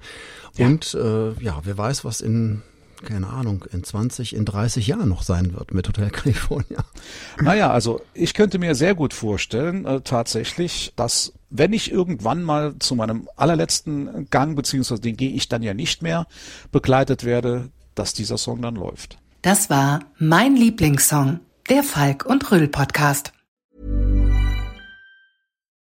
Ja. 0.57 0.67
Und 0.67 0.95
äh, 0.95 1.33
ja, 1.43 1.61
wer 1.65 1.77
weiß, 1.77 2.05
was 2.05 2.21
in 2.21 2.63
keine 3.05 3.29
Ahnung, 3.29 3.65
in 3.73 3.85
20, 3.85 4.35
in 4.35 4.45
30 4.45 4.87
Jahren 4.87 5.09
noch 5.09 5.23
sein 5.23 5.55
wird 5.55 5.73
mit 5.73 5.89
Hotel 5.89 6.11
California. 6.11 6.85
Naja, 7.41 7.71
also 7.71 8.01
ich 8.15 8.35
könnte 8.35 8.59
mir 8.59 8.75
sehr 8.75 8.95
gut 8.95 9.15
vorstellen, 9.15 9.85
äh, 9.85 10.01
tatsächlich, 10.01 10.93
dass 10.97 11.33
wenn 11.51 11.73
ich 11.73 11.91
irgendwann 11.91 12.43
mal 12.43 12.75
zu 12.79 12.95
meinem 12.95 13.29
allerletzten 13.37 14.29
Gang, 14.31 14.57
beziehungsweise 14.57 15.01
den 15.01 15.17
gehe 15.17 15.31
ich 15.31 15.49
dann 15.49 15.63
ja 15.63 15.75
nicht 15.75 16.03
mehr, 16.03 16.27
begleitet 16.73 17.25
werde, 17.25 17.71
dass 17.95 18.13
dieser 18.13 18.39
Song 18.39 18.61
dann 18.61 18.75
läuft. 18.75 19.19
Das 19.43 19.71
war 19.71 20.01
mein 20.19 20.57
Lieblingssong, 20.57 21.41
der 21.71 21.83
Falk 21.83 22.27
und 22.27 22.51
Rüll 22.51 22.69
Podcast. 22.69 23.33